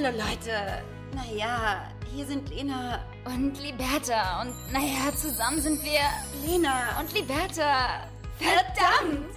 [0.00, 0.84] Hallo Leute.
[1.12, 4.42] Naja, hier sind Lena und Liberta.
[4.42, 6.02] Und naja, zusammen sind wir
[6.46, 8.06] Lena und Liberta.
[8.38, 9.34] Verdammt!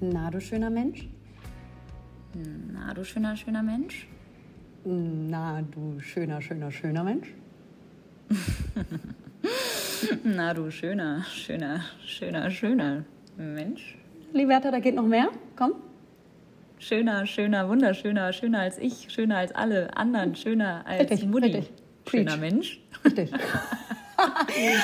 [0.00, 1.08] Na, du schöner Mensch?
[2.72, 4.08] Na, du schöner, schöner Mensch?
[4.84, 7.32] Na, du schöner, schöner, schöner Mensch?
[10.24, 13.04] Na, du schöner, schöner, schöner, schöner
[13.36, 13.98] Mensch?
[14.34, 15.28] Liberta, da geht noch mehr.
[15.54, 15.74] Komm.
[16.80, 21.46] Schöner, schöner, wunderschöner, schöner als ich, schöner als alle anderen, schöner als richtig, Mutti.
[21.46, 21.70] Richtig.
[22.10, 22.36] Schöner.
[22.36, 22.80] Mensch.
[23.04, 23.30] Richtig.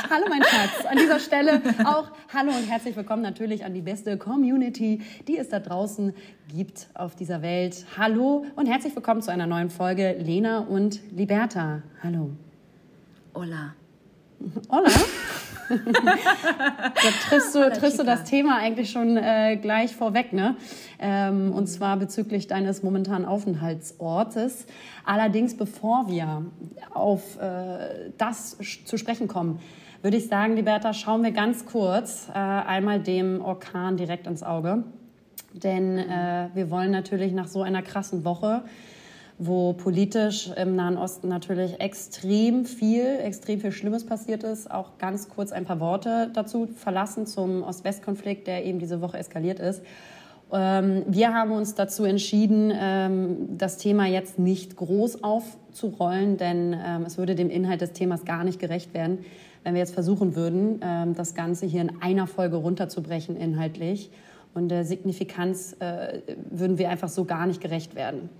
[0.09, 0.87] hallo mein Schatz.
[0.89, 5.49] An dieser Stelle auch hallo und herzlich willkommen natürlich an die beste Community, die es
[5.49, 6.15] da draußen
[6.55, 7.85] gibt auf dieser Welt.
[7.99, 11.83] Hallo und herzlich willkommen zu einer neuen Folge Lena und Liberta.
[12.05, 12.31] Hallo.
[13.35, 13.75] Hola.
[14.71, 14.91] Hola.
[15.71, 20.57] Da triffst du, triffst du das Thema eigentlich schon äh, gleich vorweg, ne?
[20.99, 24.67] Ähm, und zwar bezüglich deines momentanen Aufenthaltsortes.
[25.05, 26.45] Allerdings, bevor wir
[26.93, 29.61] auf äh, das zu sprechen kommen,
[30.03, 34.85] würde ich sagen, Liberta, schauen wir ganz kurz äh, einmal dem Orkan direkt ins Auge.
[35.53, 38.63] Denn äh, wir wollen natürlich nach so einer krassen Woche
[39.43, 44.71] wo politisch im Nahen Osten natürlich extrem viel, extrem viel Schlimmes passiert ist.
[44.71, 49.59] Auch ganz kurz ein paar Worte dazu verlassen zum Ost-West-Konflikt, der eben diese Woche eskaliert
[49.59, 49.83] ist.
[50.53, 57.05] Ähm, wir haben uns dazu entschieden, ähm, das Thema jetzt nicht groß aufzurollen, denn ähm,
[57.07, 59.21] es würde dem Inhalt des Themas gar nicht gerecht werden,
[59.65, 60.81] wenn wir jetzt versuchen würden,
[61.15, 64.11] das Ganze hier in einer Folge runterzubrechen inhaltlich.
[64.55, 68.31] Und der Signifikanz äh, würden wir einfach so gar nicht gerecht werden.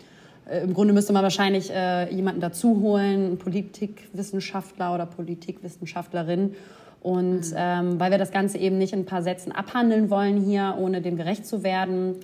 [0.51, 6.55] Äh, Im Grunde müsste man wahrscheinlich äh, jemanden dazu holen, einen Politikwissenschaftler oder Politikwissenschaftlerin.
[7.01, 7.57] Und mhm.
[7.57, 11.01] ähm, weil wir das Ganze eben nicht in ein paar Sätzen abhandeln wollen hier, ohne
[11.01, 12.17] dem gerecht zu werden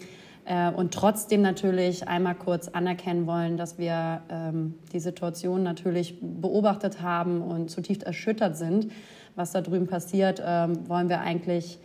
[0.44, 7.00] äh, und trotzdem natürlich einmal kurz anerkennen wollen, dass wir ähm, die Situation natürlich beobachtet
[7.00, 8.92] haben und zutiefst erschüttert sind,
[9.34, 11.78] was da drüben passiert, ähm, wollen wir eigentlich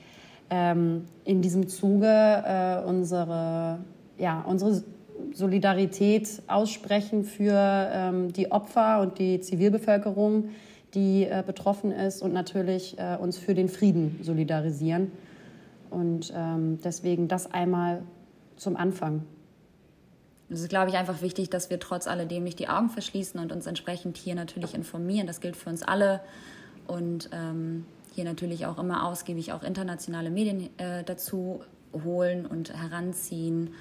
[0.50, 3.80] ähm, in diesem Zuge äh, unsere,
[4.18, 4.84] ja, unsere
[5.34, 7.54] Solidarität aussprechen für
[7.92, 10.50] ähm, die Opfer und die Zivilbevölkerung,
[10.94, 15.12] die äh, betroffen ist und natürlich äh, uns für den Frieden solidarisieren.
[15.90, 18.04] Und ähm, deswegen das einmal
[18.56, 19.24] zum Anfang.
[20.50, 23.52] Es ist, glaube ich, einfach wichtig, dass wir trotz alledem nicht die Augen verschließen und
[23.52, 25.28] uns entsprechend hier natürlich informieren.
[25.28, 26.22] Das gilt für uns alle.
[26.88, 31.62] Und ähm, hier natürlich auch immer ausgiebig auch internationale Medien äh, dazu
[32.04, 33.72] holen und heranziehen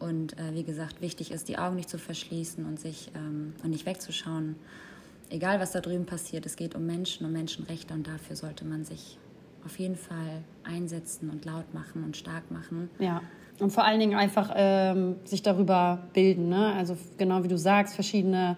[0.00, 3.70] und äh, wie gesagt, wichtig ist, die Augen nicht zu verschließen und sich ähm, und
[3.70, 4.56] nicht wegzuschauen.
[5.30, 8.84] Egal, was da drüben passiert, es geht um Menschen, um Menschenrechte und dafür sollte man
[8.84, 9.18] sich
[9.64, 12.88] auf jeden Fall einsetzen und laut machen und stark machen.
[12.98, 13.20] Ja.
[13.60, 16.48] Und vor allen Dingen einfach ähm, sich darüber bilden.
[16.48, 16.72] Ne?
[16.74, 18.56] Also genau wie du sagst, verschiedene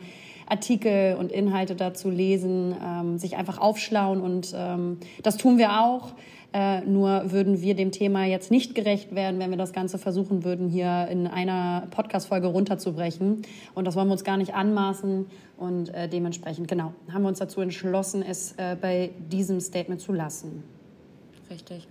[0.50, 6.12] Artikel und Inhalte dazu lesen, ähm, sich einfach aufschlauen und ähm, das tun wir auch.
[6.52, 10.42] Äh, nur würden wir dem Thema jetzt nicht gerecht werden, wenn wir das Ganze versuchen
[10.42, 13.42] würden, hier in einer Podcast-Folge runterzubrechen.
[13.74, 15.26] Und das wollen wir uns gar nicht anmaßen.
[15.58, 20.12] Und äh, dementsprechend, genau, haben wir uns dazu entschlossen, es äh, bei diesem Statement zu
[20.12, 20.64] lassen.
[21.48, 21.86] Richtig.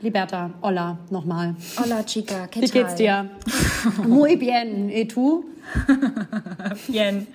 [0.00, 1.54] Liberta, hola, nochmal.
[1.78, 3.30] Hola, chica, ¿qué Wie geht's dir?
[4.08, 4.90] Muy bien.
[4.90, 5.44] ¿Y tú?
[6.88, 7.28] bien.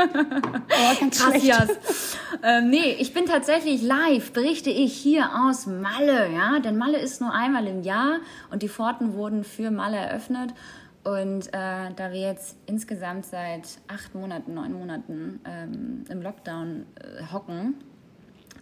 [0.00, 1.70] Oh, ganz Gracias.
[2.42, 7.20] ähm, nee, ich bin tatsächlich live, berichte ich hier aus Malle, ja, denn Malle ist
[7.20, 8.18] nur einmal im Jahr
[8.50, 10.54] und die Pforten wurden für Malle eröffnet.
[11.02, 17.32] Und äh, da wir jetzt insgesamt seit acht Monaten, neun Monaten ähm, im Lockdown äh,
[17.32, 17.74] hocken,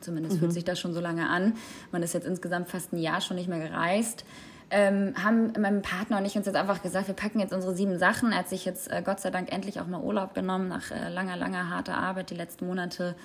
[0.01, 0.41] Zumindest mhm.
[0.41, 1.55] fühlt sich das schon so lange an.
[1.91, 4.25] Man ist jetzt insgesamt fast ein Jahr schon nicht mehr gereist.
[4.71, 7.99] Ähm, haben mein Partner und ich uns jetzt einfach gesagt, wir packen jetzt unsere sieben
[7.99, 8.33] Sachen.
[8.33, 11.09] Er hat sich jetzt äh, Gott sei Dank endlich auch mal Urlaub genommen nach äh,
[11.09, 13.17] langer, langer harter Arbeit die letzten Monate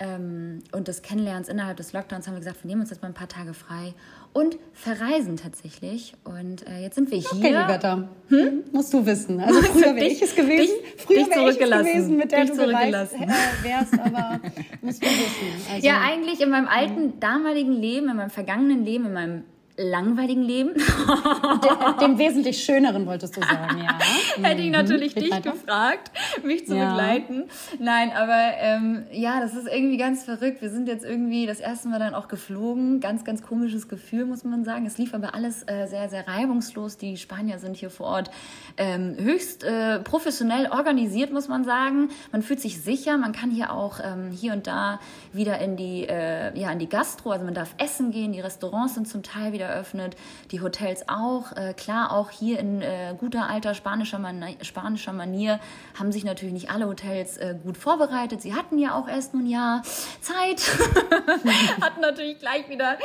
[0.00, 3.08] ähm, und des Kennenlernens innerhalb des Lockdowns haben wir gesagt, wir nehmen uns jetzt mal
[3.08, 3.94] ein paar Tage frei
[4.32, 6.14] und verreisen tatsächlich.
[6.24, 7.30] Und äh, jetzt sind wir hier.
[7.32, 8.08] Okay, Liberta.
[8.28, 8.64] Hm?
[8.72, 9.40] Musst du wissen.
[9.40, 10.72] Also früher wäre ich es gewesen.
[10.82, 13.28] Dich, früher wäre ich es gewesen, mit der dich du gereist äh,
[13.62, 14.40] wärst, aber
[14.80, 15.70] musst du wissen.
[15.70, 19.44] Also, ja, eigentlich in meinem alten, damaligen Leben, in meinem vergangenen Leben, in meinem
[19.80, 20.74] langweiligen Leben.
[22.00, 23.98] dem, wesentlich schöneren wolltest du sagen, ja.
[24.42, 24.72] Hätte ich mhm.
[24.72, 25.20] natürlich mhm.
[25.20, 25.52] dich weiter.
[25.52, 26.10] gefragt,
[26.44, 26.90] mich zu ja.
[26.90, 27.44] begleiten.
[27.78, 30.60] Nein, aber ähm, ja, das ist irgendwie ganz verrückt.
[30.62, 33.00] Wir sind jetzt irgendwie das erste Mal dann auch geflogen.
[33.00, 34.86] Ganz, ganz komisches Gefühl, muss man sagen.
[34.86, 36.96] Es lief aber alles äh, sehr, sehr reibungslos.
[36.96, 38.30] Die Spanier sind hier vor Ort
[38.76, 42.10] ähm, höchst äh, professionell organisiert, muss man sagen.
[42.32, 43.16] Man fühlt sich sicher.
[43.18, 45.00] Man kann hier auch ähm, hier und da
[45.32, 48.32] wieder in die, äh, ja, in die Gastro, also man darf essen gehen.
[48.32, 50.16] Die Restaurants sind zum Teil wieder eröffnet,
[50.50, 51.56] die Hotels auch.
[51.56, 55.60] Äh, klar, auch hier in äh, guter alter spanischer, Man spanischer Manier
[55.98, 58.42] haben sich natürlich nicht alle Hotels äh, gut vorbereitet.
[58.42, 59.82] Sie hatten ja auch erst nun ja
[60.20, 60.60] Zeit,
[61.80, 62.98] hatten natürlich gleich wieder,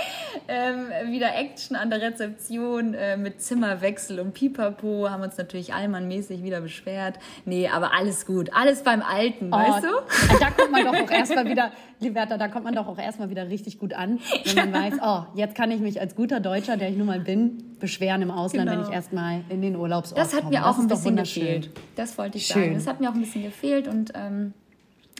[0.48, 6.44] ähm, wieder Action an der Rezeption äh, mit Zimmerwechsel und Pipapo, haben uns natürlich allmannmäßig
[6.44, 7.20] wieder beschwert.
[7.46, 10.40] Nee, aber alles gut, alles beim Alten, oh, weißt du?
[10.40, 11.72] Da kommt man doch auch erstmal wieder,
[12.06, 15.24] Liberta, da kommt man doch auch erstmal wieder richtig gut an, wenn man weiß, oh,
[15.36, 18.70] jetzt kann ich mich als guter Deutscher, der ich nun mal bin, beschweren im Ausland,
[18.70, 18.82] genau.
[18.82, 21.70] wenn ich erstmal in den Urlaubsort Das hat mir auch ein bisschen gefehlt.
[21.96, 22.64] Das wollte ich Schön.
[22.64, 22.74] sagen.
[22.76, 24.54] Das hat mir auch ein bisschen gefehlt und ähm,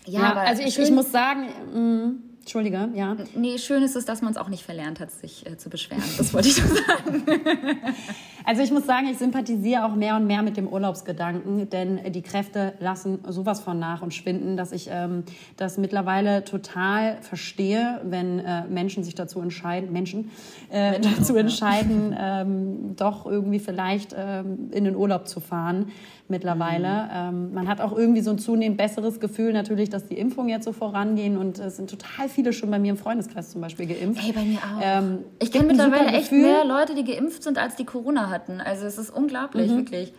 [0.06, 3.18] ja, ja also ich, ich muss sagen, mm, Entschuldige, ja.
[3.34, 6.04] Nee, schön ist es, dass man es auch nicht verlernt hat, sich äh, zu beschweren.
[6.16, 7.26] Das wollte ich nur sagen.
[8.46, 12.22] also ich muss sagen, ich sympathisiere auch mehr und mehr mit dem Urlaubsgedanken, denn die
[12.22, 15.24] Kräfte lassen sowas von nach und schwinden, dass ich ähm,
[15.58, 20.30] das mittlerweile total verstehe, wenn äh, Menschen sich dazu entscheiden, Menschen,
[20.72, 25.88] äh, Menschen dazu entscheiden, ähm, doch irgendwie vielleicht ähm, in den Urlaub zu fahren
[26.28, 26.88] mittlerweile.
[26.88, 27.10] Mhm.
[27.14, 30.66] Ähm, man hat auch irgendwie so ein zunehmend besseres Gefühl natürlich, dass die Impfungen jetzt
[30.66, 34.22] so vorangehen und es sind total viele schon bei mir im Freundeskreis zum Beispiel geimpft.
[34.22, 34.82] Hey, bei mir auch.
[34.82, 36.42] Ähm, ich kenne mittlerweile echt Gefühl.
[36.42, 38.62] mehr Leute, die geimpft sind, als die Corona hatten.
[38.62, 39.78] Also es ist unglaublich, mhm.
[39.78, 40.14] wirklich.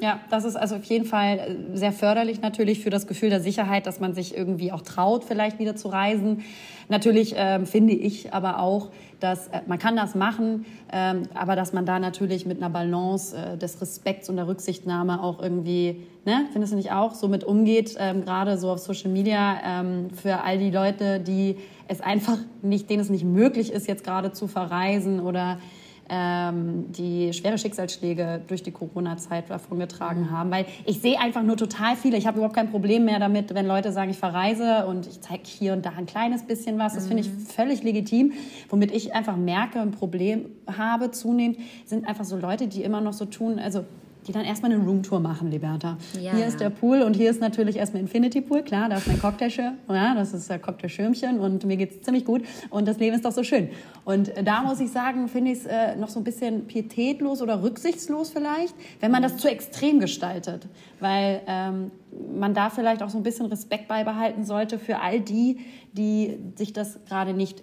[0.00, 3.40] Ja, das ist also auf jeden Fall äh, sehr förderlich natürlich für das Gefühl der
[3.40, 6.44] Sicherheit, dass man sich irgendwie auch traut, vielleicht wieder zu reisen.
[6.88, 8.90] Natürlich ähm, finde ich aber auch,
[9.20, 13.36] dass äh, man kann das machen, ähm, aber dass man da natürlich mit einer Balance
[13.36, 17.44] äh, des Respekts und der Rücksichtnahme auch irgendwie, ne, findest du nicht auch, so mit
[17.44, 21.56] umgeht, ähm, gerade so auf Social Media ähm, für all die Leute, die
[21.88, 25.58] es einfach nicht, denen es nicht möglich ist, jetzt gerade zu verreisen oder
[26.08, 30.30] ähm, die schwere Schicksalsschläge durch die Corona-Zeit davongetragen mhm.
[30.30, 30.50] haben.
[30.50, 32.16] Weil ich sehe einfach nur total viele.
[32.16, 35.42] Ich habe überhaupt kein Problem mehr damit, wenn Leute sagen, ich verreise und ich zeige
[35.44, 36.94] hier und da ein kleines bisschen was.
[36.94, 37.40] Das finde ich mhm.
[37.40, 38.32] völlig legitim.
[38.68, 43.12] Womit ich einfach merke, ein Problem habe zunehmend, sind einfach so Leute, die immer noch
[43.12, 43.84] so tun, also
[44.28, 45.96] die dann erstmal eine Roomtour machen, Liberta.
[46.20, 46.34] Ja.
[46.34, 48.62] Hier ist der Pool und hier ist natürlich erstmal Infinity Pool.
[48.62, 49.78] Klar, da ist mein Cocktailschirm.
[49.88, 53.24] Ja, das ist der Cocktailschirmchen und mir geht es ziemlich gut und das Leben ist
[53.24, 53.70] doch so schön.
[54.04, 57.62] Und da muss ich sagen, finde ich es äh, noch so ein bisschen pietätlos oder
[57.62, 60.66] rücksichtslos vielleicht, wenn man das zu extrem gestaltet.
[61.00, 61.90] Weil ähm,
[62.38, 65.60] man da vielleicht auch so ein bisschen Respekt beibehalten sollte für all die,
[65.92, 67.62] die sich das gerade nicht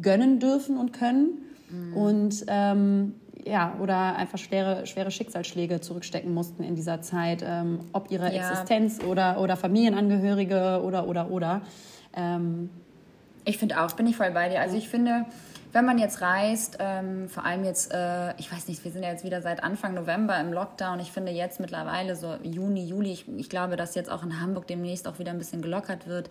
[0.00, 1.38] gönnen dürfen und können.
[1.70, 1.96] Mhm.
[1.96, 8.10] Und ähm, ja, oder einfach schwere, schwere Schicksalsschläge zurückstecken mussten in dieser Zeit, ähm, ob
[8.10, 8.40] ihre ja.
[8.40, 11.62] Existenz oder, oder Familienangehörige oder, oder, oder.
[12.14, 12.70] Ähm,
[13.44, 14.60] ich finde auch, bin ich voll bei dir.
[14.60, 15.26] Also ich finde,
[15.72, 19.10] wenn man jetzt reist, ähm, vor allem jetzt, äh, ich weiß nicht, wir sind ja
[19.10, 21.00] jetzt wieder seit Anfang November im Lockdown.
[21.00, 24.66] Ich finde jetzt mittlerweile so Juni, Juli, ich, ich glaube, dass jetzt auch in Hamburg
[24.66, 26.30] demnächst auch wieder ein bisschen gelockert wird.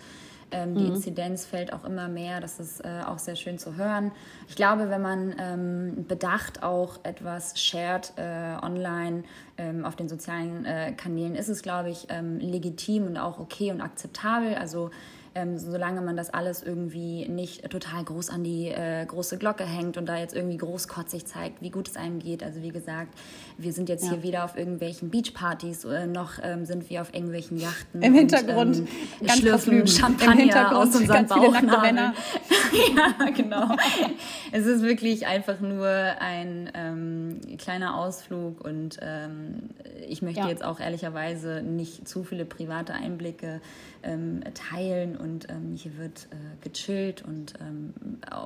[0.51, 0.95] Ähm, die mhm.
[0.95, 2.39] Inzidenz fällt auch immer mehr.
[2.39, 4.11] Das ist äh, auch sehr schön zu hören.
[4.47, 9.23] Ich glaube, wenn man ähm, bedacht auch etwas shared äh, online
[9.57, 13.71] ähm, auf den sozialen äh, Kanälen, ist es, glaube ich, ähm, legitim und auch okay
[13.71, 14.55] und akzeptabel.
[14.55, 14.91] Also
[15.33, 19.97] ähm, solange man das alles irgendwie nicht total groß an die äh, große Glocke hängt
[19.97, 22.43] und da jetzt irgendwie großkotzig zeigt, wie gut es einem geht.
[22.43, 23.13] Also wie gesagt,
[23.57, 24.11] wir sind jetzt ja.
[24.11, 28.01] hier weder auf irgendwelchen Beachpartys, äh, noch ähm, sind wir auf irgendwelchen Yachten.
[28.01, 28.89] Im Hintergrund und,
[29.21, 31.95] ähm, ganz schlürfen Champagner aus unseren Bauchnabeln.
[32.95, 33.75] ja, genau.
[34.51, 39.69] es ist wirklich einfach nur ein ähm, kleiner Ausflug und ähm,
[40.09, 40.49] ich möchte ja.
[40.49, 43.61] jetzt auch ehrlicherweise nicht zu viele private Einblicke
[44.03, 47.93] ähm, teilen und ähm, hier wird äh, gechillt und ähm,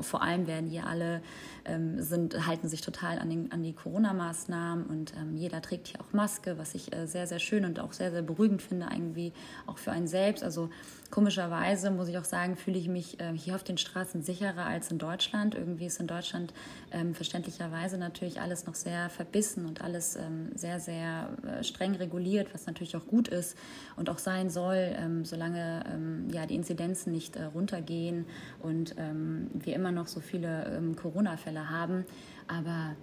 [0.02, 1.22] vor allem werden hier alle
[1.66, 6.02] ähm, sind, halten sich total an, den, an die Corona-Maßnahmen und ähm, jeder trägt hier
[6.02, 9.34] auch Maske, was ich äh, sehr, sehr schön und auch sehr, sehr beruhigend finde, irgendwie
[9.66, 10.44] auch für einen selbst.
[10.44, 10.70] Also
[11.16, 14.92] Komischerweise muss ich auch sagen, fühle ich mich äh, hier auf den Straßen sicherer als
[14.92, 15.56] in Deutschland.
[15.56, 16.54] Irgendwie ist in Deutschland
[16.92, 22.54] ähm, verständlicherweise natürlich alles noch sehr verbissen und alles ähm, sehr, sehr äh, streng reguliert,
[22.54, 23.58] was natürlich auch gut ist
[23.96, 28.26] und auch sein soll, ähm, solange ähm, ja, die Inzidenzen nicht äh, runtergehen
[28.62, 32.04] und ähm, wir immer noch so viele ähm, Corona-Fälle haben.
[32.50, 32.94] Aber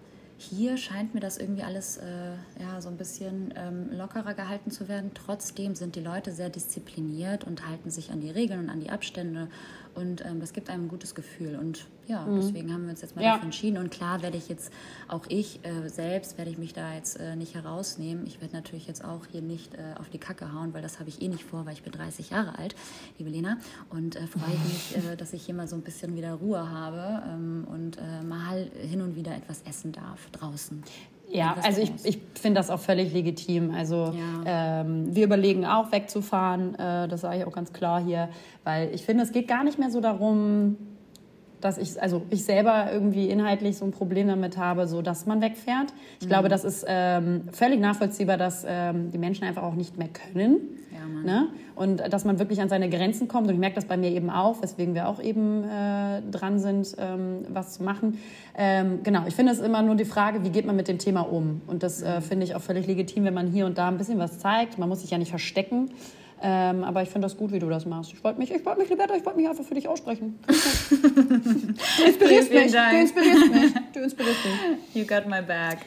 [0.42, 4.88] hier scheint mir das irgendwie alles äh, ja, so ein bisschen ähm, lockerer gehalten zu
[4.88, 5.12] werden.
[5.14, 8.90] Trotzdem sind die Leute sehr diszipliniert und halten sich an die Regeln und an die
[8.90, 9.48] Abstände.
[9.94, 11.56] Und ähm, das gibt einem ein gutes Gefühl.
[11.56, 12.36] Und ja, mhm.
[12.36, 13.32] deswegen haben wir uns jetzt mal ja.
[13.32, 13.78] dafür entschieden.
[13.78, 14.72] Und klar werde ich jetzt,
[15.08, 18.26] auch ich äh, selbst, werde ich mich da jetzt äh, nicht herausnehmen.
[18.26, 21.08] Ich werde natürlich jetzt auch hier nicht äh, auf die Kacke hauen, weil das habe
[21.08, 22.74] ich eh nicht vor, weil ich bin 30 Jahre alt,
[23.18, 23.58] liebe Lena.
[23.90, 27.22] Und äh, freue mich, äh, dass ich hier mal so ein bisschen wieder Ruhe habe
[27.28, 30.82] ähm, und äh, mal hin und wieder etwas essen darf draußen.
[31.32, 33.70] Ja, also ich, ich finde das auch völlig legitim.
[33.70, 34.82] Also ja.
[34.82, 38.28] ähm, wir überlegen auch wegzufahren, äh, das sage ich auch ganz klar hier,
[38.64, 40.76] weil ich finde, es geht gar nicht mehr so darum,
[41.62, 45.40] dass ich, also ich selber irgendwie inhaltlich so ein Problem damit habe, so dass man
[45.40, 45.94] wegfährt.
[46.20, 46.30] Ich mhm.
[46.30, 50.58] glaube, das ist ähm, völlig nachvollziehbar, dass ähm, die Menschen einfach auch nicht mehr können.
[50.92, 51.48] Ja, ne?
[51.74, 53.48] Und dass man wirklich an seine Grenzen kommt.
[53.48, 56.94] Und ich merke das bei mir eben auch, weswegen wir auch eben äh, dran sind,
[56.98, 58.18] ähm, was zu machen.
[58.56, 61.22] Ähm, genau, ich finde es immer nur die Frage, wie geht man mit dem Thema
[61.22, 61.62] um?
[61.66, 64.18] Und das äh, finde ich auch völlig legitim, wenn man hier und da ein bisschen
[64.18, 64.78] was zeigt.
[64.78, 65.90] Man muss sich ja nicht verstecken.
[66.44, 68.12] Ähm, aber ich finde das gut, wie du das machst.
[68.12, 70.40] Ich wollte mich, ich wollte mich, Liberta, ich wollte mich einfach für dich aussprechen.
[70.46, 72.72] du inspirierst mich.
[72.72, 73.72] Du inspirierst mich.
[73.92, 74.94] Du inspirierst mich.
[74.94, 75.78] You got my back.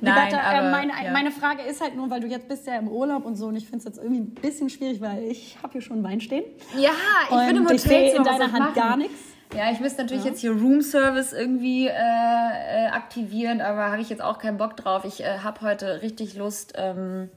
[0.00, 1.12] Nein, Liberta, aber, äh, meine, ja.
[1.12, 3.56] meine Frage ist halt nur, weil du jetzt bist ja im Urlaub und so und
[3.56, 6.44] ich finde es jetzt irgendwie ein bisschen schwierig, weil ich habe hier schon Wein stehen.
[6.76, 6.90] Ja,
[7.28, 7.76] ich und bin im Hotel.
[7.76, 8.74] Ich sehe in deiner Hand machen.
[8.74, 9.18] gar nichts.
[9.56, 10.30] Ja, ich müsste natürlich ja.
[10.30, 14.76] jetzt hier Room Service irgendwie äh, äh, aktivieren, aber habe ich jetzt auch keinen Bock
[14.76, 15.04] drauf.
[15.04, 16.74] Ich äh, habe heute richtig Lust.
[16.76, 17.30] Ähm,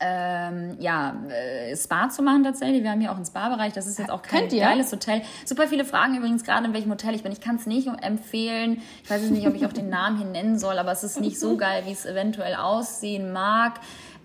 [0.00, 2.82] ähm, ja, äh, Spa zu machen tatsächlich.
[2.82, 3.74] Wir haben hier auch einen Spa-Bereich.
[3.74, 5.22] Das ist jetzt auch kein geiles Hotel.
[5.44, 7.32] Super viele Fragen übrigens gerade, in welchem Hotel ich bin.
[7.32, 8.82] Ich kann es nicht empfehlen.
[9.04, 11.38] Ich weiß nicht, ob ich auch den Namen hier nennen soll, aber es ist nicht
[11.38, 13.74] so geil, wie es eventuell aussehen mag.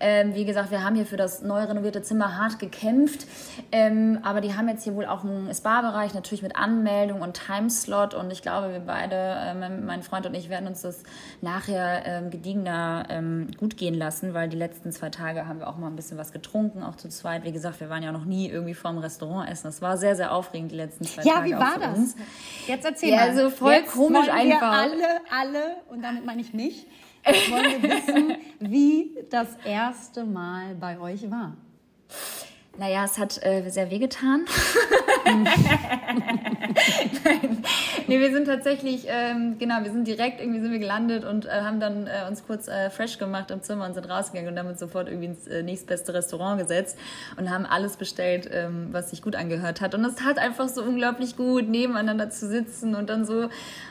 [0.00, 3.26] Ähm, wie gesagt, wir haben hier für das neu renovierte Zimmer hart gekämpft.
[3.72, 8.14] Ähm, aber die haben jetzt hier wohl auch einen Spa-Bereich, natürlich mit Anmeldung und Timeslot.
[8.14, 11.02] Und ich glaube, wir beide, äh, mein Freund und ich, werden uns das
[11.40, 15.76] nachher ähm, gediegener ähm, gut gehen lassen, weil die letzten zwei Tage haben wir auch
[15.76, 17.44] mal ein bisschen was getrunken, auch zu zweit.
[17.44, 19.64] Wie gesagt, wir waren ja noch nie irgendwie vorm Restaurant essen.
[19.64, 21.50] Das war sehr, sehr aufregend die letzten zwei ja, Tage.
[21.50, 21.98] Ja, wie war das?
[21.98, 22.16] Uns.
[22.66, 23.28] Jetzt erzähl ja, mal.
[23.28, 24.72] Also voll Jetzt komisch einfach.
[24.72, 26.86] alle, alle, und damit meine ich mich,
[27.26, 31.56] wollen wir wissen, wie das erste Mal bei euch war.
[32.78, 34.46] Naja, es hat äh, sehr wehgetan.
[38.06, 41.62] nee, wir sind tatsächlich, ähm, genau, wir sind direkt irgendwie sind wir gelandet und äh,
[41.62, 44.78] haben dann äh, uns kurz äh, fresh gemacht im Zimmer und sind rausgegangen und damit
[44.78, 46.98] sofort irgendwie ins äh, nächstbeste Restaurant gesetzt
[47.38, 49.94] und haben alles bestellt, ähm, was sich gut angehört hat.
[49.94, 53.48] Und es tat einfach so unglaublich gut, nebeneinander zu sitzen und dann so,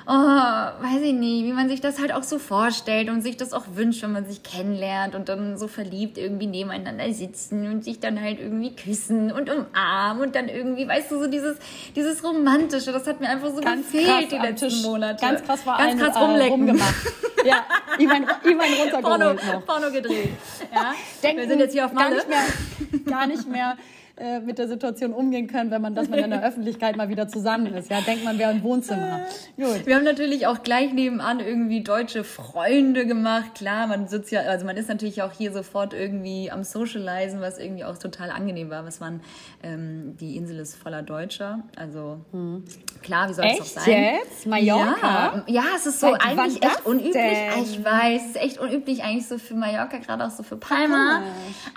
[0.08, 3.54] oh, weiß ich nicht, wie man sich das halt auch so vorstellt und sich das
[3.54, 8.00] auch wünscht, wenn man sich kennenlernt und dann so verliebt irgendwie nebeneinander sitzen und sich
[8.00, 11.58] dann halt irgendwie küssen und umarmen und dann irgendwie, weißt du, so dieses,
[11.96, 15.22] dieses Romantische, das hat mir einfach so ganz gefehlt die letzten Tisch, Monate.
[15.22, 16.51] Ganz krass war Ganz krass äh, rumlecken.
[16.51, 16.96] rumgemacht.
[17.46, 17.65] ja,
[17.98, 19.65] Ivan, Ivan runtergeholt Porno, noch.
[19.65, 20.29] Porno gedreht.
[20.74, 20.94] Ja?
[21.24, 22.15] Denken, Wir sind jetzt hier auf Malle.
[22.17, 23.77] Gar nicht mehr, gar nicht mehr
[24.17, 27.27] äh, mit der Situation umgehen können, wenn man, dass man in der Öffentlichkeit mal wieder
[27.27, 27.89] zusammen ist.
[27.89, 29.25] Ja, denkt man, wäre ein Wohnzimmer.
[29.57, 29.86] Gut.
[29.86, 33.55] Wir haben natürlich auch gleich nebenan irgendwie deutsche Freunde gemacht.
[33.55, 37.60] Klar, man sitzt ja, also man ist natürlich auch hier sofort irgendwie am Socializen, was
[37.60, 38.86] irgendwie auch total angenehm war.
[38.86, 39.19] Was waren,
[39.63, 41.63] ähm, die Insel ist voller Deutscher.
[41.75, 42.63] Also hm.
[43.03, 44.19] klar, wie soll es auch sein?
[44.24, 44.48] jetzt?
[44.48, 45.43] Mallorca?
[45.48, 47.13] Ja, ja es ist so Seit eigentlich echt unüblich.
[47.13, 47.63] Denn?
[47.63, 51.22] Ich weiß, es ist echt unüblich eigentlich so für Mallorca, gerade auch so für Palma.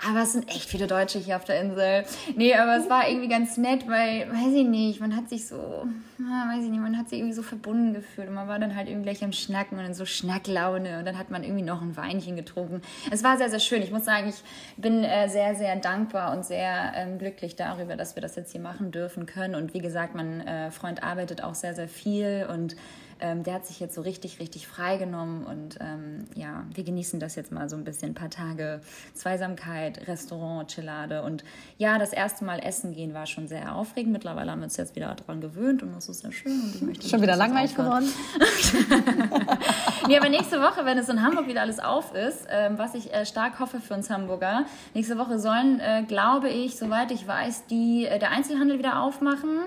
[0.09, 2.05] Aber es sind echt viele Deutsche hier auf der Insel.
[2.35, 5.57] Nee, aber es war irgendwie ganz nett, weil, weiß ich nicht, man hat sich so,
[6.17, 8.87] weiß ich nicht, man hat sich irgendwie so verbunden gefühlt und man war dann halt
[8.87, 11.95] irgendwie gleich am Schnacken und in so Schnacklaune und dann hat man irgendwie noch ein
[11.97, 12.81] Weinchen getrunken.
[13.11, 13.81] Es war sehr, sehr schön.
[13.81, 14.43] Ich muss sagen, ich
[14.77, 18.61] bin äh, sehr, sehr dankbar und sehr ähm, glücklich darüber, dass wir das jetzt hier
[18.61, 19.55] machen dürfen können.
[19.55, 22.75] Und wie gesagt, mein äh, Freund arbeitet auch sehr, sehr viel und
[23.19, 27.35] ähm, der hat sich jetzt so richtig, richtig freigenommen und ähm, ja, wir genießen das
[27.35, 28.81] jetzt mal so ein bisschen, ein paar Tage
[29.13, 31.43] Zweisamkeit, Restaurant, Chillade und
[31.77, 34.13] ja, das erste Mal essen gehen war schon sehr aufregend.
[34.13, 36.81] Mittlerweile haben wir uns jetzt wieder daran gewöhnt und das ist sehr schön und ich
[36.81, 38.07] möchte Schon wieder langweilig geworden?
[40.07, 43.13] nee, aber nächste Woche, wenn es in Hamburg wieder alles auf ist, ähm, was ich
[43.13, 47.65] äh, stark hoffe für uns Hamburger, nächste Woche sollen, äh, glaube ich, soweit ich weiß,
[47.67, 49.59] die, äh, der Einzelhandel wieder aufmachen.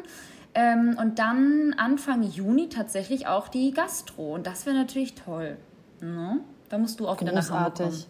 [0.55, 4.35] Ähm, und dann Anfang Juni tatsächlich auch die Gastro.
[4.35, 5.57] Und das wäre natürlich toll.
[6.01, 6.41] Ne?
[6.69, 8.05] Da musst du auch wieder nach Hamburg kommen.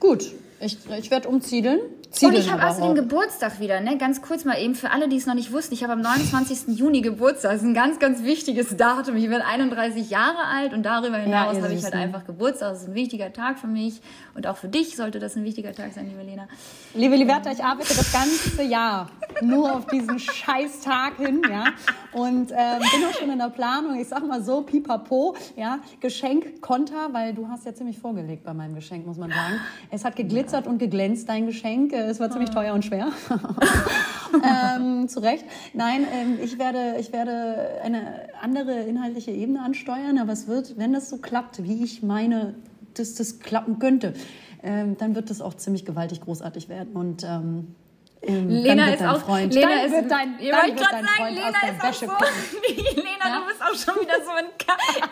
[0.00, 1.80] Gut, ich, ich werde umziedeln.
[2.10, 3.98] Ziedeln und ich habe außerdem Geburtstag wieder, ne?
[3.98, 5.74] Ganz kurz mal eben für alle, die es noch nicht wussten.
[5.74, 6.78] Ich habe am 29.
[6.78, 7.52] Juni Geburtstag.
[7.52, 9.16] Das ist ein ganz, ganz wichtiges Datum.
[9.16, 12.70] Ich werde 31 Jahre alt und darüber hinaus ja, habe ich halt einfach Geburtstag.
[12.70, 14.00] Das ist ein wichtiger Tag für mich
[14.34, 16.48] und auch für dich sollte das ein wichtiger Tag sein, liebe Lena.
[16.94, 19.10] Liebe Liberta, ich arbeite das ganze Jahr
[19.42, 21.66] nur auf diesen scheiß Tag hin, ja.
[22.12, 23.98] Und ähm, bin auch schon in der Planung.
[24.00, 25.78] Ich sag mal so, pipapo, ja.
[26.00, 29.60] Geschenk Konter, weil du hast ja ziemlich vorgelegt bei meinem Geschenk, muss man sagen.
[29.90, 31.92] Es hat geglitzert und geglänzt, dein Geschenk.
[31.92, 33.08] Es war ziemlich teuer und schwer.
[34.76, 35.44] ähm, zu Recht.
[35.74, 40.92] Nein, ähm, ich, werde, ich werde eine andere inhaltliche Ebene ansteuern, aber es wird, wenn
[40.92, 42.54] das so klappt, wie ich meine,
[42.94, 44.14] dass das klappen könnte,
[44.62, 46.94] ähm, dann wird das auch ziemlich gewaltig großartig werden.
[46.94, 47.74] Und Ähm,
[48.20, 50.90] Lena dann wird ist auch Freund, Lena dann ist wird dein, ja, dann wird dein
[51.04, 52.96] sagen, Freund Lena aus der ist auch Wäsche so.
[52.96, 53.40] Lena, Ja?
[53.40, 54.30] du bist auch schon wieder so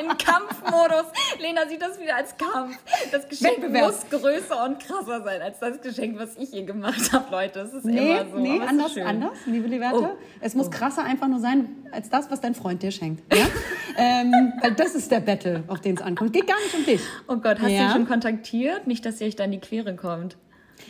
[0.00, 1.04] in, in Kampfmodus.
[1.40, 2.78] Lena sieht das wieder als Kampf.
[3.12, 3.86] Das Geschenk Wettbewerb.
[3.86, 7.60] muss größer und krasser sein als das Geschenk, was ich ihr gemacht habe, Leute.
[7.60, 8.38] Das ist Nee, immer so.
[8.38, 9.06] nee, es anders, schön.
[9.06, 9.96] anders, liebe Liberta.
[10.14, 10.18] Oh.
[10.40, 13.22] Es muss krasser einfach nur sein, als das, was dein Freund dir schenkt.
[13.34, 13.46] Ja?
[13.98, 16.32] ähm, weil das ist der Battle, auf den es ankommt.
[16.32, 17.00] Geht gar nicht um dich.
[17.28, 18.86] Oh Gott, hast du ihn schon kontaktiert?
[18.86, 20.36] Nicht, dass ihr euch da in die Quere kommt.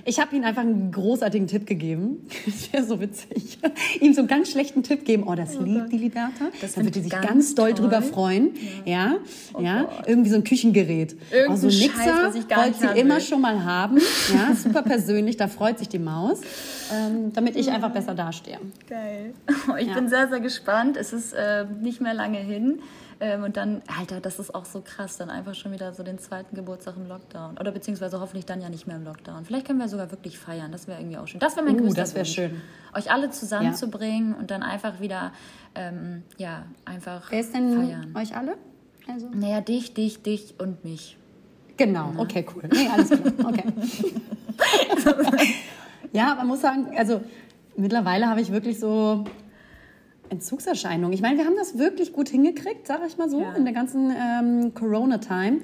[0.04, 2.26] Ich habe ihm einfach einen großartigen Tipp gegeben.
[2.46, 3.58] Das wäre so witzig.
[4.00, 5.24] ihm so einen ganz schlechten Tipp geben.
[5.26, 6.46] Oh, das liebt die Liberta.
[6.60, 7.80] Das da wird find die ich sich ganz ganz, doll toll.
[7.82, 8.50] drüber freuen.
[8.84, 9.16] Ja,
[9.58, 9.88] ja.
[10.06, 11.16] Irgendwie so ein Küchengerät.
[11.30, 13.20] Irgendein also Scheiß, Mixer was ich gar wollte sie haben immer will.
[13.22, 13.98] schon mal haben.
[14.32, 15.36] Ja, super persönlich.
[15.36, 16.40] Da freut sich die Maus.
[16.94, 18.58] Ähm, damit ich einfach besser dastehe.
[18.88, 19.32] Geil.
[19.80, 19.94] Ich Ja.
[19.94, 20.96] bin sehr, sehr gespannt.
[20.96, 22.80] Es ist äh, nicht mehr lange hin.
[23.18, 26.18] Ähm, und dann, Alter, das ist auch so krass, dann einfach schon wieder so den
[26.18, 27.56] zweiten Geburtstag im Lockdown.
[27.58, 29.44] Oder beziehungsweise hoffentlich dann ja nicht mehr im Lockdown.
[29.46, 30.70] Vielleicht können wir sogar wirklich feiern.
[30.70, 31.40] Das wäre irgendwie auch schön.
[31.40, 32.34] Das wäre mein Uh, größter das wär Wunsch.
[32.34, 32.60] schön.
[32.94, 35.32] Euch alle zusammenzubringen und dann einfach wieder,
[35.74, 38.14] ähm, ja, einfach Wer ist denn feiern.
[38.16, 38.56] euch alle?
[39.08, 41.16] Also Naja, dich, dich, dich und mich.
[41.78, 42.64] Genau, okay, cool.
[42.72, 43.32] Nee, alles klar.
[43.48, 43.64] Okay.
[46.12, 47.22] ja, man muss sagen, also
[47.76, 49.24] mittlerweile habe ich wirklich so
[50.30, 51.12] Entzugserscheinungen.
[51.12, 53.52] Ich meine, wir haben das wirklich gut hingekriegt, sage ich mal so, Ja.
[53.54, 55.58] in der ganzen ähm, Corona-Time,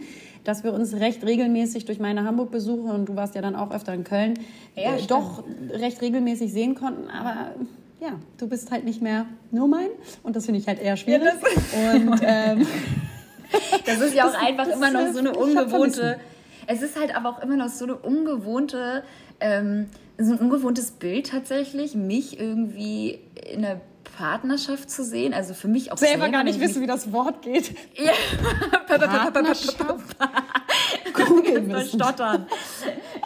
[0.45, 3.95] dass wir uns recht regelmäßig durch meine Hamburg-Besuche, und du warst ja dann auch öfter
[3.95, 4.35] in Köln,
[4.75, 7.09] Ja, äh, doch recht regelmäßig sehen konnten.
[7.11, 7.53] Aber
[8.01, 9.89] ja, du bist halt nicht mehr nur mein
[10.25, 11.33] und das finde ich halt eher schwierig.
[11.75, 12.67] und ähm,
[13.87, 16.19] Das ist ja auch Das- einfach das, immer noch äh, so eine ungewohnte.
[16.67, 19.03] Es ist halt aber auch immer noch so eine ungewohnte,
[19.41, 19.87] ähm,
[20.19, 23.19] so ein ungewohntes Bild tatsächlich, mich irgendwie
[23.53, 23.81] in einer
[24.17, 25.35] Partnerschaft zu sehen.
[25.35, 27.75] Also für mich auch selber gar wenn nicht ich wissen, wie das Wort geht.
[27.97, 28.13] Ja.
[28.87, 30.17] Partnerschaft.
[31.15, 31.69] Googeln Googeln müssen.
[31.69, 32.01] müssen.
[32.01, 32.47] stottern.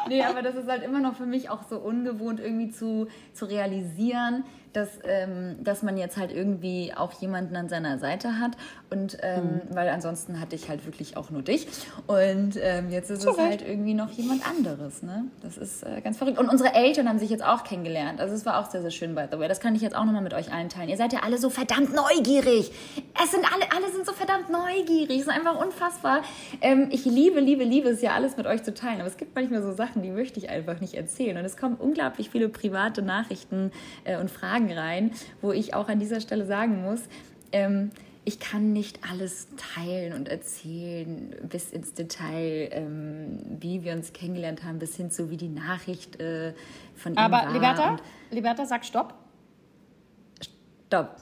[0.08, 3.46] Nee, aber das ist halt immer noch für mich auch so ungewohnt irgendwie zu, zu
[3.46, 4.44] realisieren,
[4.76, 8.52] dass, ähm, dass man jetzt halt irgendwie auch jemanden an seiner Seite hat.
[8.90, 11.66] Und ähm, weil ansonsten hatte ich halt wirklich auch nur dich.
[12.06, 13.38] Und ähm, jetzt ist es Recht.
[13.38, 15.02] halt irgendwie noch jemand anderes.
[15.02, 15.24] Ne?
[15.42, 16.38] Das ist äh, ganz verrückt.
[16.38, 18.20] Und unsere Eltern haben sich jetzt auch kennengelernt.
[18.20, 19.48] Also es war auch sehr, sehr schön, by the way.
[19.48, 20.90] Das kann ich jetzt auch nochmal mit euch allen teilen.
[20.90, 22.70] Ihr seid ja alle so verdammt neugierig.
[23.22, 25.20] Es sind alle, alle sind so verdammt neugierig.
[25.20, 26.20] Es ist einfach unfassbar.
[26.60, 29.00] Ähm, ich liebe, liebe, liebe es ja alles mit euch zu teilen.
[29.00, 31.38] Aber es gibt manchmal so Sachen, die möchte ich einfach nicht erzählen.
[31.38, 33.72] Und es kommen unglaublich viele private Nachrichten
[34.04, 37.00] äh, und Fragen rein, wo ich auch an dieser Stelle sagen muss,
[37.52, 37.90] ähm,
[38.24, 44.64] ich kann nicht alles teilen und erzählen bis ins Detail, ähm, wie wir uns kennengelernt
[44.64, 46.52] haben, bis hin zu wie die Nachricht äh,
[46.96, 47.52] von ihm Aber war.
[47.52, 48.02] Liberta, Und
[48.32, 49.14] Liberta, sag Stopp.
[50.88, 51.16] Stopp.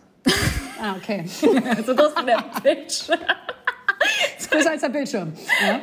[0.81, 1.25] Ah, okay.
[1.27, 3.11] so groß wie der Pitch.
[4.51, 5.33] Größer als der Bildschirm.
[5.63, 5.81] Ja?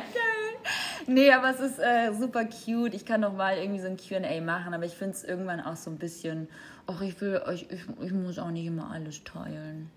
[1.06, 2.94] Nee, aber es ist äh, super cute.
[2.94, 5.76] Ich kann noch mal irgendwie so ein Q&A machen, aber ich finde es irgendwann auch
[5.76, 6.48] so ein bisschen,
[6.86, 9.90] ach, ich will euch, ich, ich muss auch nicht immer alles teilen.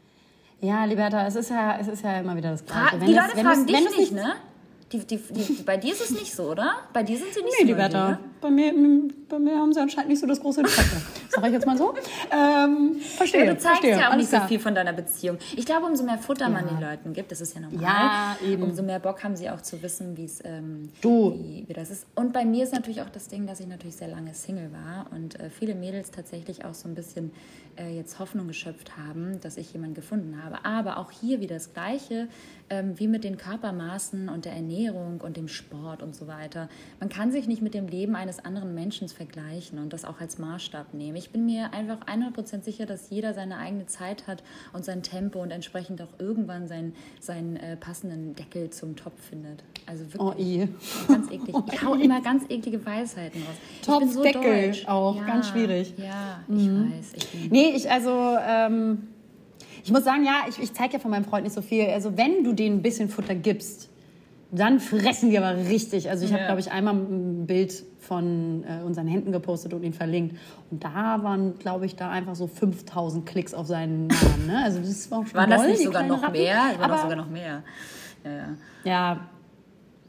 [0.61, 2.97] ja, Liberta, es ist ja, es ist ja immer wieder das Gleiche.
[2.99, 4.33] die es- Leute wenn fragen dich wenn nicht, ne?
[4.91, 6.75] Die, die, die, bei dir ist es nicht so, oder?
[6.93, 7.67] Bei dir sind sie nicht Nee, so.
[7.67, 8.19] Liberta, ne?
[8.45, 8.73] Bei mir,
[9.27, 11.01] bei mir haben sie anscheinend nicht so das große Interesse.
[11.29, 11.95] Sag ich jetzt mal so.
[12.31, 13.99] Ähm, verstehe, Ja, du zeigst verstehe.
[13.99, 15.37] ja auch nicht so viel von deiner Beziehung.
[15.55, 17.81] Ich glaube, umso mehr Futter man den Leuten gibt, das ist ja normal.
[17.81, 18.61] Ja, eben.
[18.61, 20.89] Umso mehr Bock haben sie auch zu wissen, wie es ähm.
[21.01, 22.05] Wie, wie das ist.
[22.13, 25.07] Und bei mir ist natürlich auch das Ding, dass ich natürlich sehr lange Single war
[25.11, 27.31] und äh, viele Mädels tatsächlich auch so ein bisschen
[27.77, 30.63] äh, jetzt Hoffnung geschöpft haben, dass ich jemanden gefunden habe.
[30.63, 32.27] Aber auch hier wieder das Gleiche
[32.69, 36.69] ähm, wie mit den Körpermaßen und der Ernährung und dem Sport und so weiter.
[36.99, 40.37] Man kann sich nicht mit dem Leben eines anderen Menschen vergleichen und das auch als
[40.37, 41.15] Maßstab nehmen.
[41.15, 44.43] Ich bin mir einfach 100% sicher, dass jeder seine eigene Zeit hat
[44.73, 49.63] und sein Tempo und entsprechend auch irgendwann seinen, seinen äh, passenden Deckel zum Topf findet.
[49.85, 50.69] Also wirklich.
[50.69, 51.13] Oh.
[51.13, 51.55] Ganz eklig.
[51.71, 53.55] Ich hau immer ganz eklige Weisheiten raus.
[53.81, 54.87] ich bin so Topfdeckel deutsch.
[54.87, 55.93] auch, ganz schwierig.
[55.97, 57.13] Ja, ich weiß.
[57.15, 59.07] Ich Nee, ich also, ähm,
[59.83, 61.85] ich muss sagen, ja, ich, ich zeige ja von meinem Freund nicht so viel.
[61.87, 63.89] Also wenn du denen ein bisschen Futter gibst,
[64.59, 66.09] dann fressen die aber richtig.
[66.09, 66.47] Also ich habe, Ja.
[66.47, 70.37] glaube ich, einmal ein Bild von äh, unseren Händen gepostet und ihn verlinkt.
[70.71, 74.47] Und da waren, glaube ich, da einfach so 5000 Klicks auf seinen Namen.
[74.47, 74.61] Ne?
[74.63, 76.31] Also das war schon das doll, nicht die sogar noch Ratten.
[76.33, 76.61] mehr?
[76.79, 77.63] War doch sogar noch mehr.
[78.23, 78.47] Ja, ja.
[78.83, 79.19] ja,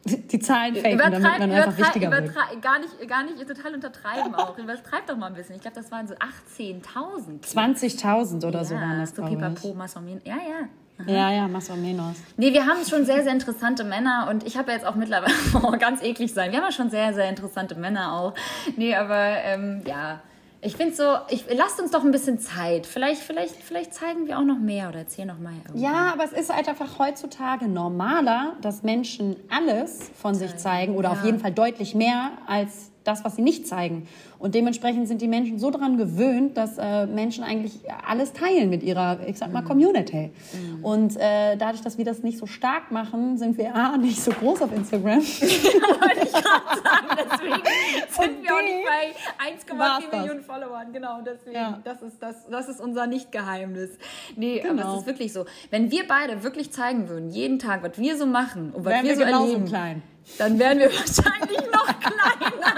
[0.07, 2.35] die Zahlen faken, damit man einfach wichtiger wird.
[2.63, 4.57] gar nicht, gar nicht total untertreiben auch.
[4.57, 5.57] Übertreib doch mal ein bisschen.
[5.57, 7.43] Ich glaube, das waren so 18.000.
[7.43, 10.21] 20.000 oder so waren das, so glaube Massomin.
[10.25, 10.69] Ja, ja.
[11.07, 11.13] Ich.
[11.13, 12.17] Ja, ja, más o menos.
[12.37, 15.73] Nee, wir haben schon sehr, sehr interessante Männer und ich habe jetzt auch mittlerweile, oh,
[15.79, 18.35] ganz eklig sein, wir haben ja schon sehr, sehr interessante Männer auch.
[18.77, 20.21] Nee, aber ähm, ja,
[20.63, 22.87] ich finde so, ich, lasst uns doch ein bisschen Zeit.
[22.87, 25.53] Vielleicht, vielleicht, vielleicht zeigen wir auch noch mehr oder erzählen noch mal.
[25.53, 25.79] irgendwann.
[25.81, 31.13] Ja, aber es ist halt einfach heutzutage normaler, dass Menschen alles von sich zeigen oder
[31.13, 31.27] auf Ja.
[31.27, 34.07] jeden Fall deutlich mehr als das, was sie nicht zeigen.
[34.39, 37.73] Und dementsprechend sind die Menschen so daran gewöhnt, dass äh, Menschen eigentlich
[38.07, 39.69] alles teilen mit ihrer, ich sag mal, mhm.
[39.69, 40.31] Community.
[40.53, 40.85] Mhm.
[40.85, 44.31] Und äh, dadurch, dass wir das nicht so stark machen, sind wir A, nicht so
[44.31, 45.21] groß auf Instagram.
[45.21, 47.63] Wollte ich gerade sagen, deswegen
[48.11, 50.93] sind wir auch nicht bei 1,4 Millionen Followern.
[50.93, 51.57] Genau, deswegen.
[51.57, 51.81] Ja.
[51.85, 53.91] Das, ist das, das ist unser Nicht-Geheimnis.
[54.37, 54.83] Nee, genau.
[54.83, 55.47] aber es ist wirklich so.
[55.71, 59.07] Wenn wir beide wirklich zeigen würden, jeden Tag, was wir so machen und was Wären
[59.07, 60.03] wir, wir so erleben, klein.
[60.39, 62.76] dann wären wir wahrscheinlich noch kleiner.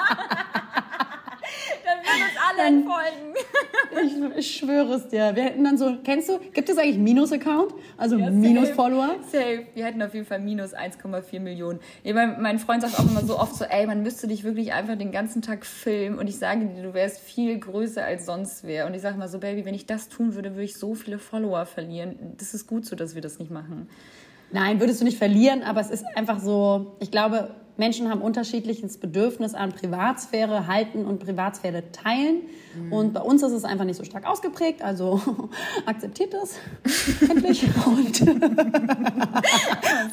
[2.58, 3.34] Dann entfolgen.
[4.00, 5.34] Ich, ich, schwöre es dir.
[5.34, 7.72] Wir hätten dann so, kennst du, gibt es eigentlich Minus-Account?
[7.96, 9.16] Also ja, Minus-Follower?
[9.32, 9.66] Safe.
[9.74, 11.80] Wir hätten auf jeden Fall minus 1,4 Millionen.
[12.04, 14.96] mein, mein Freund sagt auch immer so oft so, ey, man müsste dich wirklich einfach
[14.96, 18.86] den ganzen Tag filmen und ich sage dir, du wärst viel größer als sonst wer.
[18.86, 21.18] Und ich sage mal so, Baby, wenn ich das tun würde, würde ich so viele
[21.18, 22.34] Follower verlieren.
[22.36, 23.88] Das ist gut so, dass wir das nicht machen.
[24.52, 28.98] Nein, würdest du nicht verlieren, aber es ist einfach so, ich glaube, Menschen haben unterschiedliches
[28.98, 32.42] Bedürfnis an Privatsphäre halten und Privatsphäre teilen.
[32.74, 32.92] Mhm.
[32.92, 34.82] Und bei uns ist es einfach nicht so stark ausgeprägt.
[34.82, 35.20] Also
[35.86, 36.56] akzeptiert das
[37.28, 38.20] endlich und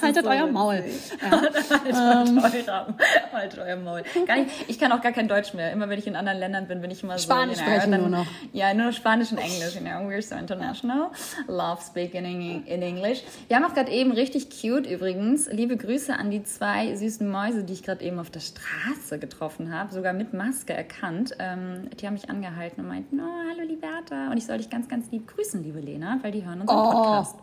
[0.01, 0.84] haltet so euer Maul.
[1.21, 1.41] Ja.
[1.41, 1.95] haltet,
[2.28, 2.43] ähm.
[3.34, 4.04] haltet euer Maul.
[4.28, 5.71] Gar nicht, ich kann auch gar kein Deutsch mehr.
[5.71, 7.63] Immer wenn ich in anderen Ländern bin, bin ich immer Spanisch so.
[7.63, 8.28] Spanisch sprechen dann, nur noch.
[8.54, 9.73] Ja, nur Spanisch und Englisch.
[9.73, 11.10] You know, we're so international.
[11.47, 13.23] Love speaking in English.
[13.47, 15.49] Wir haben auch gerade eben richtig cute übrigens.
[15.51, 19.20] Liebe Grüße an die zwei süßen Mäuse Mäuse, die ich gerade eben auf der Straße
[19.20, 23.68] getroffen habe, sogar mit Maske erkannt, ähm, die haben mich angehalten und meinten, oh, hallo
[23.68, 24.30] Liberta.
[24.30, 26.91] Und ich soll dich ganz, ganz lieb grüßen, liebe Lena, weil die hören unseren oh.
[26.91, 27.36] Podcast.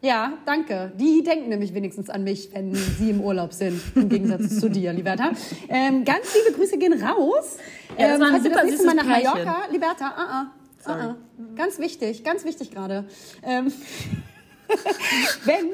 [0.00, 0.92] Ja, danke.
[0.96, 4.92] Die denken nämlich wenigstens an mich, wenn sie im Urlaub sind, im Gegensatz zu dir,
[4.92, 5.32] Liberta.
[5.68, 7.56] Ähm, ganz liebe Grüße gehen raus.
[7.98, 10.48] Ja, das war ein ähm, super das nächste Mal nach Mallorca, Liberta,
[10.86, 11.54] uh -uh, uh -uh.
[11.56, 13.06] ganz wichtig, ganz wichtig gerade.
[13.42, 13.72] Ähm,
[15.44, 15.70] wenn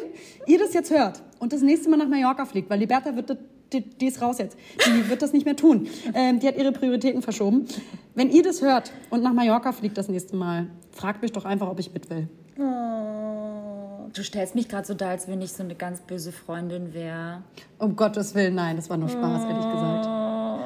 [0.47, 3.37] ihr das jetzt hört und das nächste Mal nach Mallorca fliegt, weil Liberta wird,
[3.73, 5.89] die, die ist raus jetzt, die wird das nicht mehr tun.
[6.15, 7.67] Ähm, die hat ihre Prioritäten verschoben.
[8.15, 11.69] Wenn ihr das hört und nach Mallorca fliegt das nächste Mal, fragt mich doch einfach,
[11.69, 12.29] ob ich mit will.
[12.57, 16.95] Oh, du stellst mich gerade so da, als wenn ich so eine ganz böse Freundin
[16.95, 17.43] wäre.
[17.79, 20.14] Um Gottes Willen, nein, das war nur Spaß, ehrlich gesagt.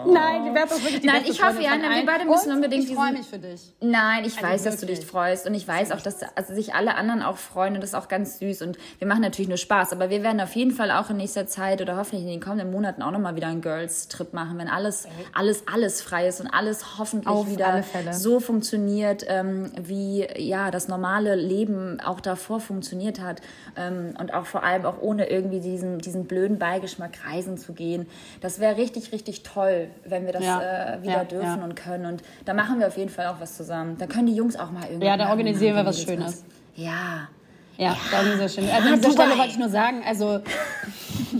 [0.06, 2.88] Nein, die wäre doch wirklich die Nein, ich hoffe, ja, wir beide müssen und unbedingt
[2.88, 3.72] Ich freue mich für dich.
[3.80, 4.64] Nein, ich also weiß, wirklich.
[4.64, 5.46] dass du dich freust.
[5.46, 7.74] Und ich weiß auch, dass also sich alle anderen auch freuen.
[7.74, 8.62] Und das ist auch ganz süß.
[8.62, 9.92] Und wir machen natürlich nur Spaß.
[9.92, 12.70] Aber wir werden auf jeden Fall auch in nächster Zeit oder hoffentlich in den kommenden
[12.70, 16.98] Monaten auch nochmal wieder einen Girls-Trip machen, wenn alles, alles, alles frei ist und alles
[16.98, 17.82] hoffentlich auf wieder
[18.12, 23.40] so funktioniert, ähm, wie ja das normale Leben auch davor funktioniert hat.
[23.76, 28.06] Ähm, und auch vor allem auch ohne irgendwie diesen, diesen blöden Beigeschmack reisen zu gehen.
[28.40, 30.60] Das wäre richtig, richtig toll, wenn wir das ja.
[30.94, 31.64] äh, wieder ja, dürfen ja.
[31.64, 32.06] und können.
[32.06, 33.96] Und da machen wir auf jeden Fall auch was zusammen.
[33.98, 35.06] Da können die Jungs auch mal irgendwie.
[35.06, 36.44] Ja, da organisieren wir was Schönes.
[36.74, 37.28] Ja.
[37.76, 38.68] Ja, da organisieren wir schön.
[38.70, 40.40] Also an dieser Stelle wollte ich nur sagen, also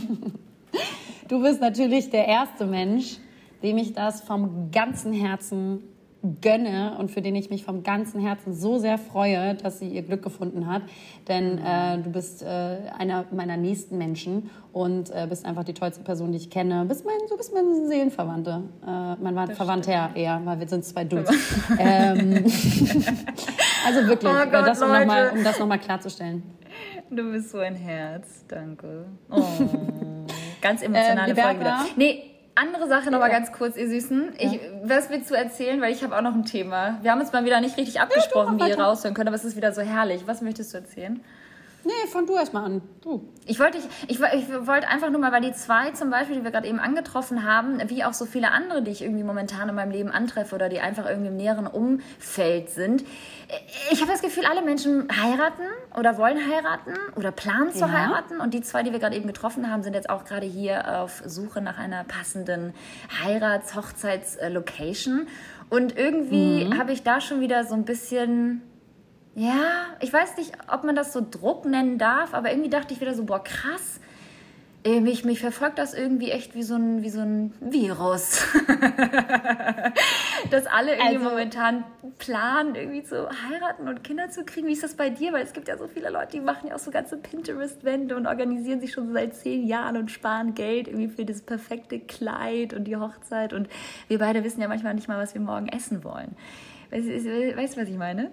[1.28, 3.16] du bist natürlich der erste Mensch,
[3.62, 5.82] dem ich das vom ganzen Herzen
[6.40, 10.02] gönne und für den ich mich vom ganzen Herzen so sehr freue, dass sie ihr
[10.02, 10.82] Glück gefunden hat.
[11.28, 12.46] Denn äh, du bist äh,
[12.96, 16.84] einer meiner nächsten Menschen und äh, bist einfach die tollste Person, die ich kenne.
[16.86, 18.62] Bist mein, du bist mein Seelenverwandte.
[18.86, 21.30] Äh, mein Verwandter eher, weil wir sind zwei Dudes.
[21.78, 22.44] ähm,
[23.86, 26.42] also wirklich, oh Gott, das, um, noch mal, um das nochmal klarzustellen.
[27.10, 29.06] Du bist so ein Herz, danke.
[29.30, 29.44] Oh,
[30.60, 31.86] ganz emotionale ähm, Folge wieder.
[31.96, 34.34] Nee, andere Sache noch mal ganz kurz, ihr Süßen.
[34.38, 34.58] Ich, ja.
[34.84, 35.80] Was willst du erzählen?
[35.80, 36.98] Weil ich habe auch noch ein Thema.
[37.02, 39.44] Wir haben uns mal wieder nicht richtig abgesprochen, ja, wie ihr raushören könnt, aber es
[39.44, 40.22] ist wieder so herrlich.
[40.26, 41.20] Was möchtest du erzählen?
[41.84, 42.82] Nee, fang du erstmal an.
[43.02, 43.28] Du.
[43.46, 46.44] Ich wollte ich, ich, ich wollte einfach nur mal, weil die zwei zum Beispiel, die
[46.44, 49.76] wir gerade eben angetroffen haben, wie auch so viele andere, die ich irgendwie momentan in
[49.76, 53.04] meinem Leben antreffe oder die einfach irgendwie im näheren Umfeld sind.
[53.90, 55.62] Ich habe das Gefühl, alle Menschen heiraten
[55.96, 57.92] oder wollen heiraten oder planen zu ja.
[57.92, 58.40] heiraten.
[58.40, 61.22] Und die zwei, die wir gerade eben getroffen haben, sind jetzt auch gerade hier auf
[61.24, 62.74] Suche nach einer passenden
[63.24, 65.28] Heirats-Hochzeits-Location.
[65.70, 66.78] Und irgendwie mhm.
[66.78, 68.62] habe ich da schon wieder so ein bisschen
[69.38, 73.00] ja, ich weiß nicht, ob man das so Druck nennen darf, aber irgendwie dachte ich
[73.00, 74.00] wieder so, boah, krass.
[74.84, 78.44] Mich, mich verfolgt das irgendwie echt wie so ein, wie so ein Virus.
[80.50, 81.84] Dass alle irgendwie also, momentan
[82.18, 84.66] planen, irgendwie zu heiraten und Kinder zu kriegen.
[84.66, 85.32] Wie ist das bei dir?
[85.32, 88.26] Weil es gibt ja so viele Leute, die machen ja auch so ganze Pinterest-Wände und
[88.26, 92.84] organisieren sich schon seit zehn Jahren und sparen Geld irgendwie für das perfekte Kleid und
[92.84, 93.52] die Hochzeit.
[93.52, 93.68] Und
[94.08, 96.34] wir beide wissen ja manchmal nicht mal, was wir morgen essen wollen.
[96.90, 98.32] Weißt du, was ich meine?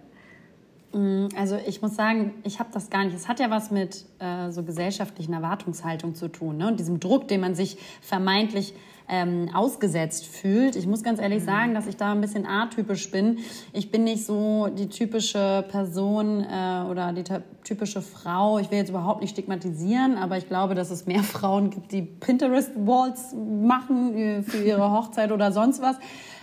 [0.96, 3.16] Mm, also ich muss sagen, ich habe das gar nicht.
[3.16, 6.68] Es hat ja was mit äh, so gesellschaftlichen Erwartungshaltung zu tun ne?
[6.68, 8.74] und diesem Druck, den man sich vermeintlich
[9.08, 10.76] ähm, ausgesetzt fühlt.
[10.76, 11.46] Ich muss ganz ehrlich mhm.
[11.46, 13.40] sagen, dass ich da ein bisschen atypisch bin.
[13.74, 17.24] Ich bin nicht so die typische Person äh, oder die
[17.64, 18.58] typische Frau.
[18.58, 22.04] Ich will jetzt überhaupt nicht stigmatisieren, aber ich glaube, dass es mehr Frauen gibt, die
[22.04, 25.98] Pinterest-Walls machen äh, für ihre Hochzeit oder sonst was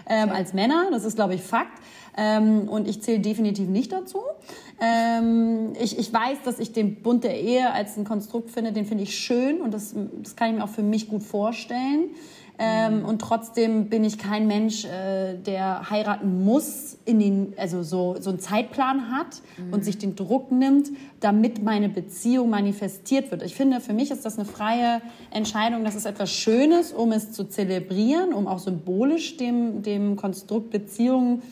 [0.07, 0.89] ähm, als Männer.
[0.91, 1.81] Das ist, glaube ich, Fakt.
[2.17, 4.21] Ähm, und ich zähle definitiv nicht dazu.
[4.81, 8.85] Ähm, ich, ich weiß, dass ich den Bund der Ehe als ein Konstrukt finde, den
[8.85, 12.11] finde ich schön und das, das kann ich mir auch für mich gut vorstellen.
[12.59, 18.17] Ähm, und trotzdem bin ich kein Mensch, äh, der heiraten muss, in den, also so,
[18.21, 19.73] so einen Zeitplan hat mhm.
[19.73, 23.43] und sich den Druck nimmt, damit meine Beziehung manifestiert wird.
[23.43, 25.83] Ich finde, für mich ist das eine freie Entscheidung.
[25.83, 31.43] Das ist etwas Schönes, um es zu zelebrieren, um auch symbolisch dem, dem Konstrukt Beziehung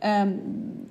[0.00, 0.38] ähm,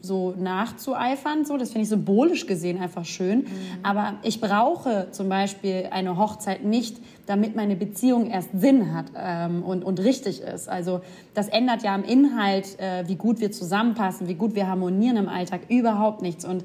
[0.02, 1.46] so nachzueifern.
[1.46, 3.40] So, das finde ich symbolisch gesehen einfach schön.
[3.40, 3.48] Mhm.
[3.84, 9.64] Aber ich brauche zum Beispiel eine Hochzeit nicht, damit meine Beziehung erst Sinn hat ähm,
[9.64, 10.70] und, und richtig ist.
[10.70, 11.02] Also
[11.34, 15.30] das ändert ja am Inhalt, äh, wie gut wir zusammenpassen, wie gut wir harmonieren im
[15.30, 16.46] Alltag, überhaupt nichts.
[16.46, 16.64] Und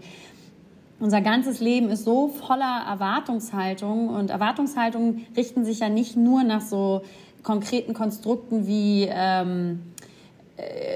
[1.01, 6.63] unser ganzes Leben ist so voller Erwartungshaltung und Erwartungshaltungen richten sich ja nicht nur nach
[6.63, 7.03] so
[7.43, 9.94] konkreten Konstrukten wie ähm, äh,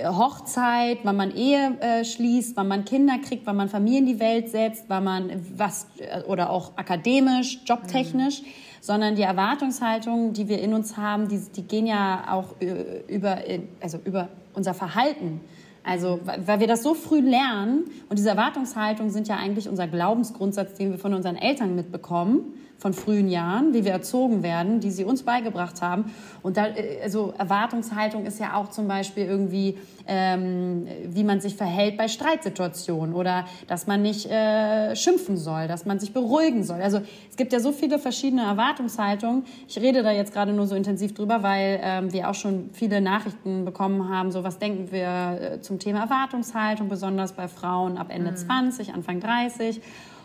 [0.06, 4.20] Hochzeit, wann man Ehe äh, schließt, wann man Kinder kriegt, wann man Familien in die
[4.20, 8.46] Welt setzt, wann man was äh, oder auch akademisch, jobtechnisch, mhm.
[8.80, 13.38] sondern die Erwartungshaltung, die wir in uns haben, die, die gehen ja auch äh, über
[13.80, 15.40] also über unser Verhalten.
[15.84, 20.74] Also, weil wir das so früh lernen und diese Erwartungshaltung sind ja eigentlich unser Glaubensgrundsatz,
[20.74, 25.04] den wir von unseren Eltern mitbekommen von frühen Jahren, wie wir erzogen werden, die sie
[25.04, 26.12] uns beigebracht haben.
[26.42, 31.56] Und da, äh, also Erwartungshaltung ist ja auch zum Beispiel irgendwie, ähm, wie man sich
[31.56, 36.80] verhält bei Streitsituationen oder dass man nicht äh, schimpfen soll, dass man sich beruhigen soll.
[36.80, 39.44] Also es gibt ja so viele verschiedene Erwartungshaltungen.
[39.66, 43.00] Ich rede da jetzt gerade nur so intensiv drüber, weil ähm, wir auch schon viele
[43.00, 44.30] Nachrichten bekommen haben.
[44.30, 48.36] So was denken wir äh, zum Thema Erwartungshaltung, besonders bei Frauen ab Ende mhm.
[48.36, 49.80] 20, Anfang 30.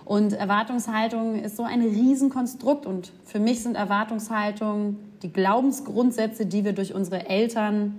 [0.05, 2.85] Und Erwartungshaltung ist so ein Riesenkonstrukt.
[2.85, 7.95] Und für mich sind Erwartungshaltungen die Glaubensgrundsätze, die wir durch unsere Eltern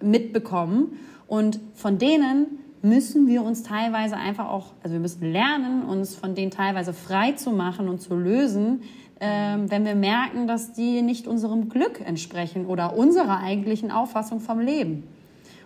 [0.00, 0.98] mitbekommen.
[1.26, 6.34] Und von denen müssen wir uns teilweise einfach auch, also wir müssen lernen, uns von
[6.34, 8.82] denen teilweise frei zu machen und zu lösen,
[9.18, 14.60] ähm, wenn wir merken, dass die nicht unserem Glück entsprechen oder unserer eigentlichen Auffassung vom
[14.60, 15.04] Leben.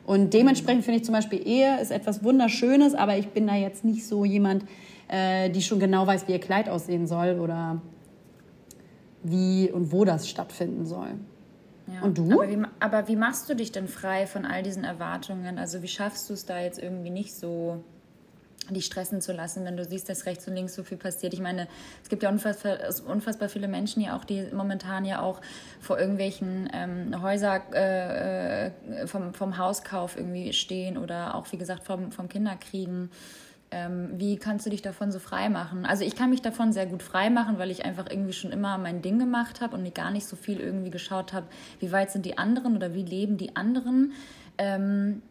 [0.06, 3.84] Und dementsprechend finde ich zum Beispiel Ehe ist etwas Wunderschönes, aber ich bin da jetzt
[3.84, 4.64] nicht so jemand,
[5.10, 7.80] äh, die schon genau weiß, wie ihr Kleid aussehen soll oder
[9.22, 11.08] wie und wo das stattfinden soll.
[11.92, 12.02] Ja.
[12.02, 12.32] Und du?
[12.32, 15.58] Aber wie, aber wie machst du dich denn frei von all diesen Erwartungen?
[15.58, 17.82] Also wie schaffst du es da jetzt irgendwie nicht so
[18.68, 21.34] dich stressen zu lassen, wenn du siehst, dass rechts und links so viel passiert.
[21.34, 21.66] Ich meine,
[22.04, 25.40] es gibt ja unfassbar, unfassbar viele Menschen ja auch, die momentan ja auch
[25.80, 28.70] vor irgendwelchen ähm, Häuser äh, äh
[29.06, 33.10] vom, vom Hauskauf irgendwie stehen oder auch, wie gesagt, vom, vom Kinderkriegen.
[33.72, 35.86] Ähm, wie kannst du dich davon so frei machen?
[35.86, 38.78] Also ich kann mich davon sehr gut frei machen, weil ich einfach irgendwie schon immer
[38.78, 41.46] mein Ding gemacht habe und gar nicht so viel irgendwie geschaut habe,
[41.78, 44.12] wie weit sind die anderen oder wie leben die anderen.
[44.58, 45.22] Ähm,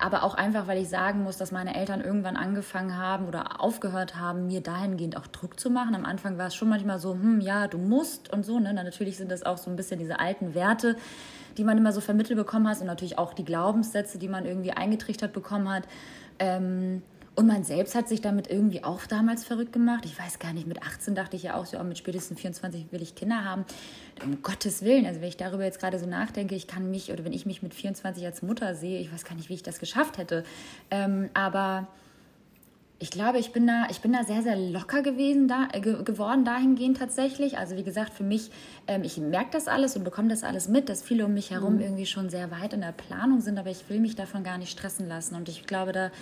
[0.00, 4.16] aber auch einfach, weil ich sagen muss, dass meine Eltern irgendwann angefangen haben oder aufgehört
[4.16, 5.94] haben, mir dahingehend auch Druck zu machen.
[5.94, 8.58] Am Anfang war es schon manchmal so, hm, ja, du musst und so.
[8.58, 8.72] Ne?
[8.72, 10.96] natürlich sind das auch so ein bisschen diese alten Werte,
[11.58, 14.72] die man immer so vermittelt bekommen hat und natürlich auch die Glaubenssätze, die man irgendwie
[14.72, 15.84] eingetrichtert bekommen hat.
[16.38, 17.02] Ähm,
[17.34, 20.04] und man selbst hat sich damit irgendwie auch damals verrückt gemacht.
[20.04, 22.92] Ich weiß gar nicht, mit 18 dachte ich ja auch so, oh, mit spätestens 24
[22.92, 23.64] will ich Kinder haben.
[24.22, 27.24] Um Gottes Willen, also wenn ich darüber jetzt gerade so nachdenke, ich kann mich, oder
[27.24, 29.78] wenn ich mich mit 24 als Mutter sehe, ich weiß gar nicht, wie ich das
[29.78, 30.44] geschafft hätte.
[30.90, 31.88] Ähm, aber
[33.02, 36.44] ich glaube, ich bin da, ich bin da sehr, sehr locker gewesen, da, äh, geworden
[36.44, 37.58] dahingehend tatsächlich.
[37.58, 38.52] Also wie gesagt, für mich,
[38.86, 41.74] ähm, ich merke das alles und bekomme das alles mit, dass viele um mich herum
[41.74, 41.80] mhm.
[41.80, 44.70] irgendwie schon sehr weit in der Planung sind, aber ich will mich davon gar nicht
[44.70, 45.34] stressen lassen.
[45.34, 46.12] Und ich glaube, da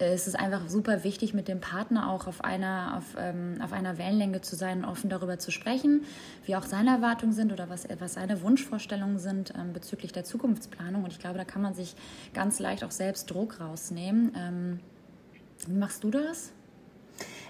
[0.00, 3.74] äh, es ist einfach super wichtig, mit dem Partner auch auf einer, auf, ähm, auf
[3.74, 6.02] einer Wellenlänge zu sein, offen darüber zu sprechen,
[6.46, 11.04] wie auch seine Erwartungen sind oder was, was seine Wunschvorstellungen sind ähm, bezüglich der Zukunftsplanung.
[11.04, 11.94] Und ich glaube, da kann man sich
[12.32, 14.80] ganz leicht auch selbst Druck rausnehmen.
[15.68, 16.52] Wie machst du das?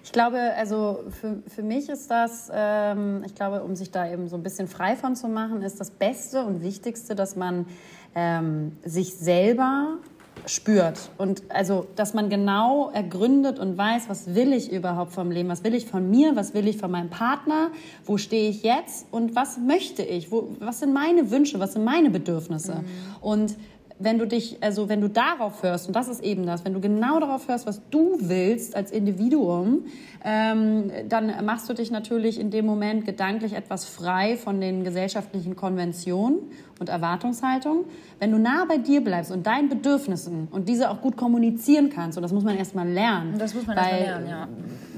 [0.04, 4.28] Ich glaube, also für, für mich ist das, ähm, ich glaube, um sich da eben
[4.28, 7.66] so ein bisschen frei von zu machen, ist das Beste und Wichtigste, dass man
[8.14, 9.98] ähm, sich selber
[10.46, 11.10] spürt.
[11.18, 15.62] Und also, dass man genau ergründet und weiß, was will ich überhaupt vom Leben, was
[15.62, 17.70] will ich von mir, was will ich von meinem Partner,
[18.04, 21.84] wo stehe ich jetzt und was möchte ich, wo, was sind meine Wünsche, was sind
[21.84, 22.76] meine Bedürfnisse.
[22.76, 22.84] Mhm.
[23.20, 23.56] Und
[23.98, 26.80] wenn du dich, also wenn du darauf hörst, und das ist eben das, wenn du
[26.80, 29.84] genau darauf hörst, was du willst als Individuum,
[30.24, 35.56] ähm, dann machst du dich natürlich in dem Moment gedanklich etwas frei von den gesellschaftlichen
[35.56, 36.38] Konventionen
[36.78, 37.84] und Erwartungshaltungen.
[38.18, 42.18] Wenn du nah bei dir bleibst und deinen Bedürfnissen und diese auch gut kommunizieren kannst,
[42.18, 43.36] und das muss man erstmal lernen.
[43.38, 44.48] Das muss man erstmal lernen, ja.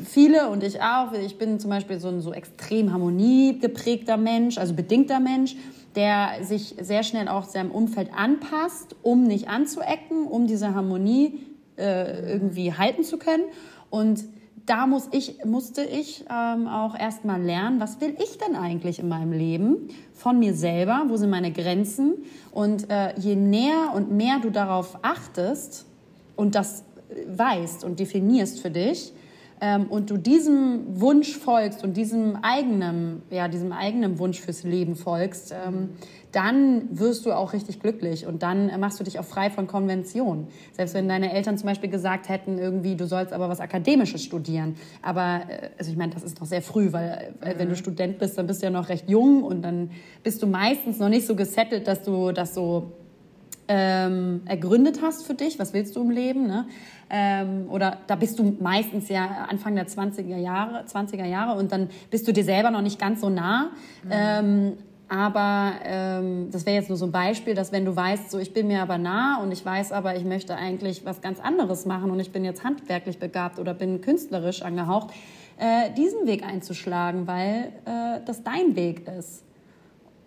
[0.04, 4.74] Viele und ich auch, ich bin zum Beispiel so ein so extrem harmoniegeprägter Mensch, also
[4.74, 5.57] bedingter Mensch
[5.96, 11.40] der sich sehr schnell auch seinem Umfeld anpasst, um nicht anzuecken, um diese Harmonie
[11.76, 13.44] äh, irgendwie halten zu können.
[13.90, 14.24] Und
[14.66, 19.09] da muss ich, musste ich ähm, auch erstmal lernen, was will ich denn eigentlich in
[19.09, 22.14] meinem Leben von mir selber, wo sind meine Grenzen.
[22.50, 25.87] Und äh, je näher und mehr du darauf achtest
[26.37, 26.85] und das
[27.28, 29.12] weißt und definierst für dich,
[29.64, 34.94] ähm, und du diesem Wunsch folgst und diesem eigenen, ja, diesem eigenen Wunsch fürs Leben
[34.94, 35.90] folgst, ähm,
[36.33, 40.48] dann wirst du auch richtig glücklich und dann machst du dich auch frei von Konventionen.
[40.72, 44.77] Selbst wenn deine Eltern zum Beispiel gesagt hätten, irgendwie, du sollst aber was Akademisches studieren.
[45.00, 48.18] Aber, äh, also ich meine, das ist noch sehr früh, weil äh, wenn du Student
[48.18, 51.27] bist, dann bist du ja noch recht jung und dann bist du meistens noch nicht
[51.27, 52.92] so gesettelt, dass du das so
[53.68, 56.66] ähm, ergründet hast für dich, was willst du im Leben, ne?
[57.11, 61.90] Ähm, oder da bist du meistens ja Anfang der 20er Jahre, 20er Jahre und dann
[62.11, 63.70] bist du dir selber noch nicht ganz so nah.
[64.03, 64.11] Mhm.
[64.11, 64.72] Ähm,
[65.09, 68.53] aber ähm, das wäre jetzt nur so ein Beispiel, dass wenn du weißt, so ich
[68.53, 72.11] bin mir aber nah und ich weiß aber, ich möchte eigentlich was ganz anderes machen
[72.11, 75.11] und ich bin jetzt handwerklich begabt oder bin künstlerisch angehaucht,
[75.59, 79.44] äh, diesen Weg einzuschlagen, weil äh, das dein Weg ist.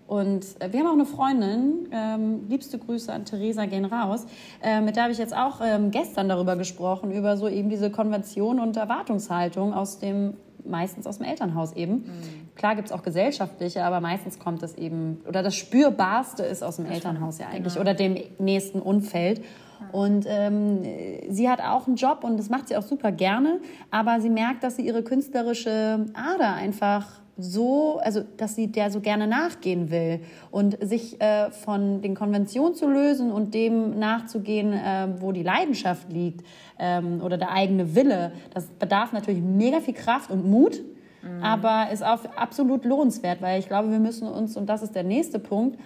[0.07, 4.25] Und äh, wir haben auch eine Freundin, ähm, liebste Grüße an Theresa gehen raus,
[4.63, 7.91] äh, mit der habe ich jetzt auch ähm, gestern darüber gesprochen, über so eben diese
[7.91, 11.93] Konvention und Erwartungshaltung aus dem, meistens aus dem Elternhaus eben.
[11.95, 12.05] Mhm.
[12.55, 16.77] Klar gibt es auch gesellschaftliche, aber meistens kommt das eben, oder das Spürbarste ist aus
[16.77, 17.81] dem das Elternhaus ja eigentlich, genau.
[17.81, 19.43] oder dem nächsten Umfeld.
[19.91, 20.81] Und ähm,
[21.29, 23.59] sie hat auch einen Job und das macht sie auch super gerne,
[23.91, 27.05] aber sie merkt, dass sie ihre künstlerische Ader einfach
[27.37, 32.73] so, also dass sie der so gerne nachgehen will und sich äh, von den Konventionen
[32.73, 36.45] zu lösen und dem nachzugehen, äh, wo die Leidenschaft liegt
[36.79, 38.31] ähm, oder der eigene Wille.
[38.53, 40.81] Das bedarf natürlich mega viel Kraft und Mut,
[41.21, 41.43] mhm.
[41.43, 45.03] aber ist auch absolut lohnenswert, weil ich glaube, wir müssen uns, und das ist der
[45.03, 45.79] nächste Punkt,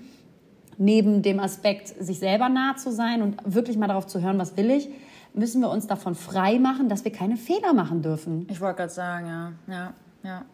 [0.77, 4.55] neben dem Aspekt, sich selber nah zu sein und wirklich mal darauf zu hören, was
[4.55, 4.89] will ich,
[5.33, 8.47] müssen wir uns davon frei machen, dass wir keine Fehler machen dürfen.
[8.49, 10.45] Ich wollte gerade sagen, ja, ja, ja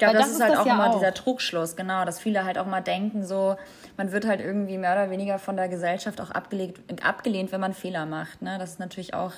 [0.00, 0.94] glaube, das, das, ist halt auch immer auch.
[0.98, 3.56] dieser Trugschluss, genau, dass viele halt auch mal denken, so,
[3.96, 7.72] man wird halt irgendwie mehr oder weniger von der Gesellschaft auch abgelegt, abgelehnt, wenn man
[7.72, 8.42] Fehler macht.
[8.42, 8.56] Ne?
[8.58, 9.32] Das ist natürlich auch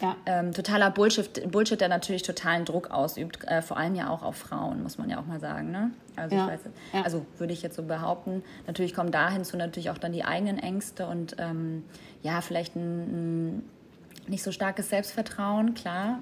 [0.00, 0.16] ja.
[0.26, 4.36] ähm, totaler Bullshit, Bullshit, der natürlich totalen Druck ausübt, äh, vor allem ja auch auf
[4.36, 5.70] Frauen, muss man ja auch mal sagen.
[5.70, 5.90] Ne?
[6.16, 6.50] Also, ja.
[6.92, 7.02] ja.
[7.02, 8.42] also würde ich jetzt so behaupten.
[8.66, 11.84] Natürlich kommen da hinzu natürlich auch dann die eigenen Ängste und ähm,
[12.22, 13.70] ja, vielleicht ein, ein
[14.26, 16.20] nicht so starkes Selbstvertrauen, klar.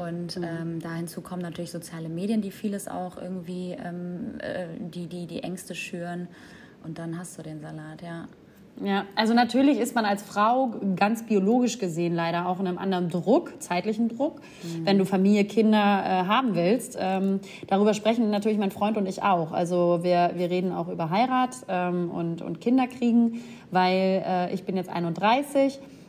[0.00, 0.44] Und mhm.
[0.44, 5.26] ähm, da hinzu kommen natürlich soziale Medien, die vieles auch irgendwie, ähm, äh, die, die
[5.26, 6.28] die Ängste schüren.
[6.84, 8.26] Und dann hast du den Salat, ja.
[8.82, 13.10] Ja, also natürlich ist man als Frau ganz biologisch gesehen leider auch in einem anderen
[13.10, 14.86] Druck, zeitlichen Druck, mhm.
[14.86, 16.96] wenn du Familie, Kinder äh, haben willst.
[16.98, 19.52] Ähm, darüber sprechen natürlich mein Freund und ich auch.
[19.52, 24.64] Also wir, wir reden auch über Heirat ähm, und, und Kinder kriegen, weil äh, ich
[24.64, 25.99] bin jetzt 31 äh,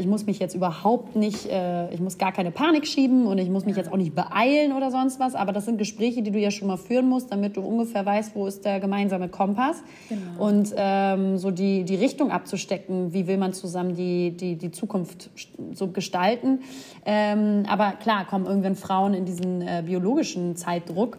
[0.00, 3.48] ich muss mich jetzt überhaupt nicht, äh, ich muss gar keine Panik schieben und ich
[3.48, 5.34] muss mich jetzt auch nicht beeilen oder sonst was.
[5.34, 8.34] Aber das sind Gespräche, die du ja schon mal führen musst, damit du ungefähr weißt,
[8.34, 9.82] wo ist der gemeinsame Kompass.
[10.08, 10.44] Genau.
[10.44, 15.30] Und ähm, so die, die Richtung abzustecken, wie will man zusammen die, die, die Zukunft
[15.72, 16.60] so gestalten.
[17.06, 21.18] Ähm, aber klar, kommen irgendwann Frauen in diesen äh, biologischen Zeitdruck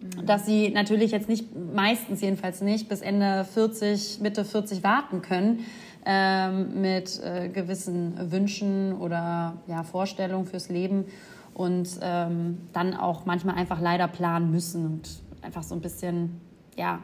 [0.00, 0.26] mhm.
[0.26, 5.64] dass sie natürlich jetzt nicht, meistens jedenfalls nicht, bis Ende 40, Mitte 40 warten können,
[6.10, 11.04] ähm, mit äh, gewissen Wünschen oder ja, Vorstellungen fürs Leben
[11.52, 16.40] und ähm, dann auch manchmal einfach leider planen müssen und einfach so ein bisschen,
[16.76, 17.00] ja,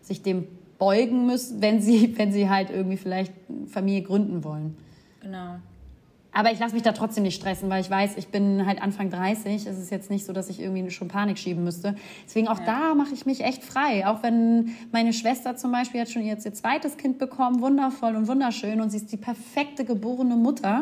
[0.00, 0.46] sich dem
[0.78, 3.32] beugen müssen, wenn sie, wenn sie halt irgendwie vielleicht
[3.66, 4.76] Familie gründen wollen.
[5.20, 5.56] Genau.
[6.36, 9.08] Aber ich lasse mich da trotzdem nicht stressen, weil ich weiß, ich bin halt Anfang
[9.08, 9.66] 30.
[9.66, 11.96] Es ist jetzt nicht so, dass ich irgendwie schon Panik schieben müsste.
[12.26, 12.66] Deswegen auch ja.
[12.66, 14.06] da mache ich mich echt frei.
[14.06, 18.28] Auch wenn meine Schwester zum Beispiel hat schon jetzt ihr zweites Kind bekommen, wundervoll und
[18.28, 20.80] wunderschön und sie ist die perfekte geborene Mutter.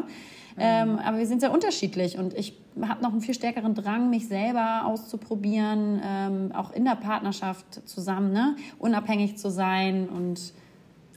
[0.57, 0.59] Mhm.
[0.59, 4.27] Ähm, aber wir sind sehr unterschiedlich und ich habe noch einen viel stärkeren Drang, mich
[4.27, 8.57] selber auszuprobieren, ähm, auch in der Partnerschaft zusammen, ne?
[8.81, 10.53] unabhängig zu sein und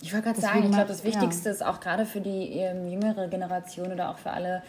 [0.01, 1.55] ich wollte gerade sagen, ich glaube, das Wichtigste ja.
[1.55, 4.61] ist auch gerade für die ähm, jüngere Generation oder auch für alle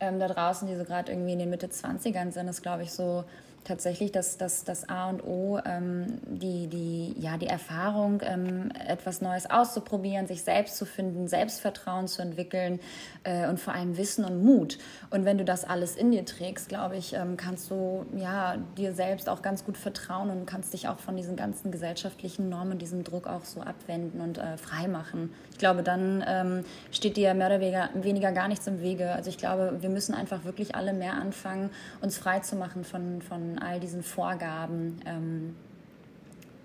[0.00, 2.92] ähm, da draußen, die so gerade irgendwie in den Mitte 20ern sind, ist, glaube ich,
[2.92, 3.24] so
[3.64, 9.20] tatsächlich das, das, das A und O, ähm, die, die, ja, die Erfahrung, ähm, etwas
[9.20, 12.80] Neues auszuprobieren, sich selbst zu finden, Selbstvertrauen zu entwickeln
[13.24, 14.78] äh, und vor allem Wissen und Mut.
[15.10, 18.92] Und wenn du das alles in dir trägst, glaube ich, ähm, kannst du ja, dir
[18.92, 23.04] selbst auch ganz gut vertrauen und kannst dich auch von diesen ganzen gesellschaftlichen Normen, diesem
[23.04, 25.32] Druck auch so abwenden und äh, frei machen.
[25.52, 29.12] Ich glaube, dann ähm, steht dir mehr oder weniger, weniger gar nichts im Wege.
[29.12, 31.70] Also ich glaube, wir müssen einfach wirklich alle mehr anfangen,
[32.00, 33.22] uns frei zu machen von,
[33.54, 35.56] von all diesen Vorgaben ähm,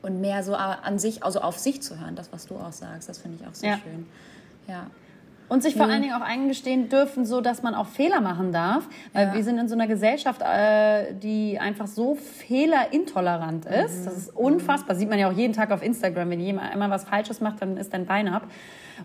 [0.01, 3.09] und mehr so an sich, also auf sich zu hören, das, was du auch sagst,
[3.09, 3.77] das finde ich auch sehr ja.
[3.77, 4.07] schön.
[4.67, 4.87] Ja.
[5.49, 5.91] Und sich vor mhm.
[5.91, 8.87] allen Dingen auch eingestehen dürfen, so dass man auch Fehler machen darf.
[9.13, 9.33] Weil ja.
[9.33, 14.01] wir sind in so einer Gesellschaft, äh, die einfach so fehlerintolerant ist.
[14.01, 14.05] Mhm.
[14.05, 14.95] Das ist unfassbar.
[14.95, 16.29] Sieht man ja auch jeden Tag auf Instagram.
[16.29, 18.43] Wenn jemand einmal was Falsches macht, dann ist dein Bein ab.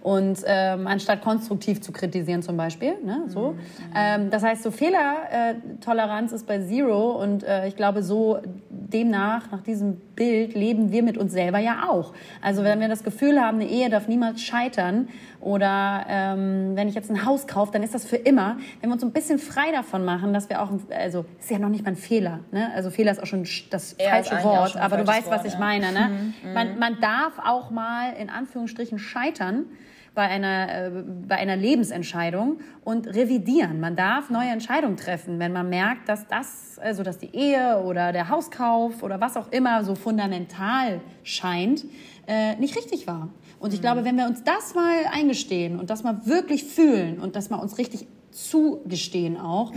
[0.00, 2.94] Und ähm, anstatt konstruktiv zu kritisieren zum Beispiel.
[3.04, 3.52] Ne, so.
[3.52, 3.58] Mhm.
[3.94, 8.38] Ähm, das heißt, so Fehlertoleranz ist bei Zero und äh, ich glaube, so
[8.70, 12.12] demnach, nach diesem Bild, leben wir mit uns selber ja auch.
[12.42, 15.08] Also wenn wir das Gefühl haben, eine Ehe darf niemals scheitern
[15.44, 18.56] oder ähm, wenn ich jetzt ein Haus kaufe, dann ist das für immer.
[18.80, 21.68] Wenn wir uns ein bisschen frei davon machen, dass wir auch, also ist ja noch
[21.68, 22.40] nicht mal ein Fehler.
[22.50, 22.72] Ne?
[22.74, 25.52] Also Fehler ist auch schon das er falsche Wort, aber du weißt, Wort, was ich
[25.52, 25.58] ja.
[25.58, 25.92] meine.
[25.92, 26.08] Ne?
[26.08, 29.66] Mhm, mhm, man, man darf auch mal in Anführungsstrichen scheitern
[30.14, 30.90] bei einer, äh,
[31.28, 33.80] bei einer Lebensentscheidung und revidieren.
[33.80, 38.12] Man darf neue Entscheidungen treffen, wenn man merkt, dass das, also dass die Ehe oder
[38.12, 41.84] der Hauskauf oder was auch immer so fundamental scheint,
[42.26, 43.28] äh, nicht richtig war.
[43.58, 43.82] Und ich mhm.
[43.82, 47.58] glaube, wenn wir uns das mal eingestehen und das mal wirklich fühlen und das mal
[47.58, 49.72] uns richtig zugestehen auch,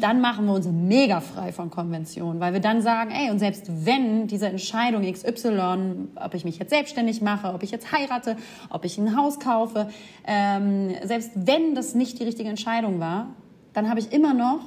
[0.00, 3.70] dann machen wir uns mega frei von Konventionen, weil wir dann sagen, ey, und selbst
[3.86, 8.36] wenn diese Entscheidung XY, ob ich mich jetzt selbstständig mache, ob ich jetzt heirate,
[8.68, 9.88] ob ich ein Haus kaufe,
[10.26, 13.28] ähm, selbst wenn das nicht die richtige Entscheidung war,
[13.72, 14.60] dann habe ich immer noch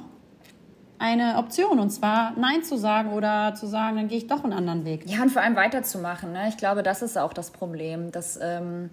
[1.04, 4.54] eine Option und zwar Nein zu sagen oder zu sagen, dann gehe ich doch einen
[4.54, 5.04] anderen Weg.
[5.06, 6.32] Ja, und vor allem weiterzumachen.
[6.32, 6.48] Ne?
[6.48, 8.90] Ich glaube, das ist auch das Problem, dass ähm,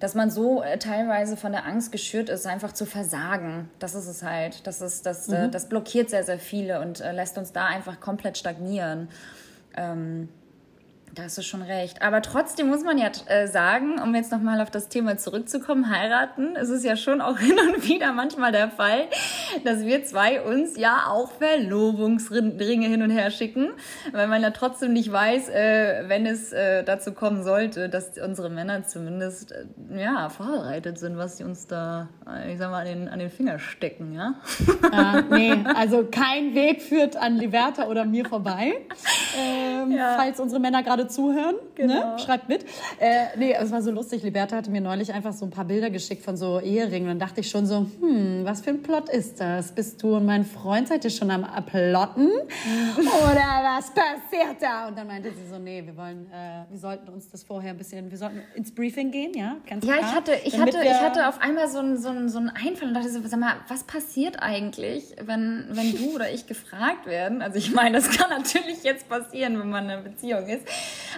[0.00, 3.68] dass man so äh, teilweise von der Angst geschürt ist, einfach zu versagen.
[3.80, 4.66] Das ist es halt.
[4.66, 5.50] Das, ist, das, äh, mhm.
[5.50, 9.08] das blockiert sehr, sehr viele und äh, lässt uns da einfach komplett stagnieren.
[9.76, 10.28] Ähm,
[11.18, 12.00] da hast du schon recht.
[12.00, 16.54] Aber trotzdem muss man ja äh, sagen, um jetzt nochmal auf das Thema zurückzukommen, heiraten,
[16.54, 19.08] es ist ja schon auch hin und wieder manchmal der Fall,
[19.64, 23.70] dass wir zwei uns ja auch Verlobungsringe hin und her schicken,
[24.12, 28.48] weil man ja trotzdem nicht weiß, äh, wenn es äh, dazu kommen sollte, dass unsere
[28.48, 29.64] Männer zumindest äh,
[30.00, 33.30] ja, vorbereitet sind, was sie uns da, äh, ich sag mal, an den, an den
[33.30, 34.34] Finger stecken, ja?
[34.92, 38.74] ja nee, also kein Weg führt an Liberta oder mir vorbei,
[39.36, 40.14] ähm, ja.
[40.16, 41.54] falls unsere Männer gerade zuhören.
[41.54, 41.60] Ne?
[41.74, 41.94] Genau.
[41.94, 42.18] Ne?
[42.18, 42.64] Schreibt mit.
[42.98, 44.22] Äh, nee, es war so lustig.
[44.22, 47.10] Liberta hatte mir neulich einfach so ein paar Bilder geschickt von so Eheringen.
[47.10, 49.72] Und dann dachte ich schon so, hm, was für ein Plot ist das?
[49.72, 52.28] Bist du und mein Freund seid ihr schon am Plotten?
[52.98, 54.88] Oder was passiert da?
[54.88, 57.78] Und dann meinte sie so, nee, wir wollen, äh, wir sollten uns das vorher ein
[57.78, 59.56] bisschen, wir sollten ins Briefing gehen, ja?
[59.68, 62.38] Ganz ja, klar, ich hatte, ich hatte, ich hatte auf einmal so einen so so
[62.38, 66.46] einen Einfall und dachte so, sag mal, was passiert eigentlich, wenn, wenn du oder ich
[66.46, 67.42] gefragt werden?
[67.42, 70.66] Also ich meine, das kann natürlich jetzt passieren, wenn man in einer Beziehung ist.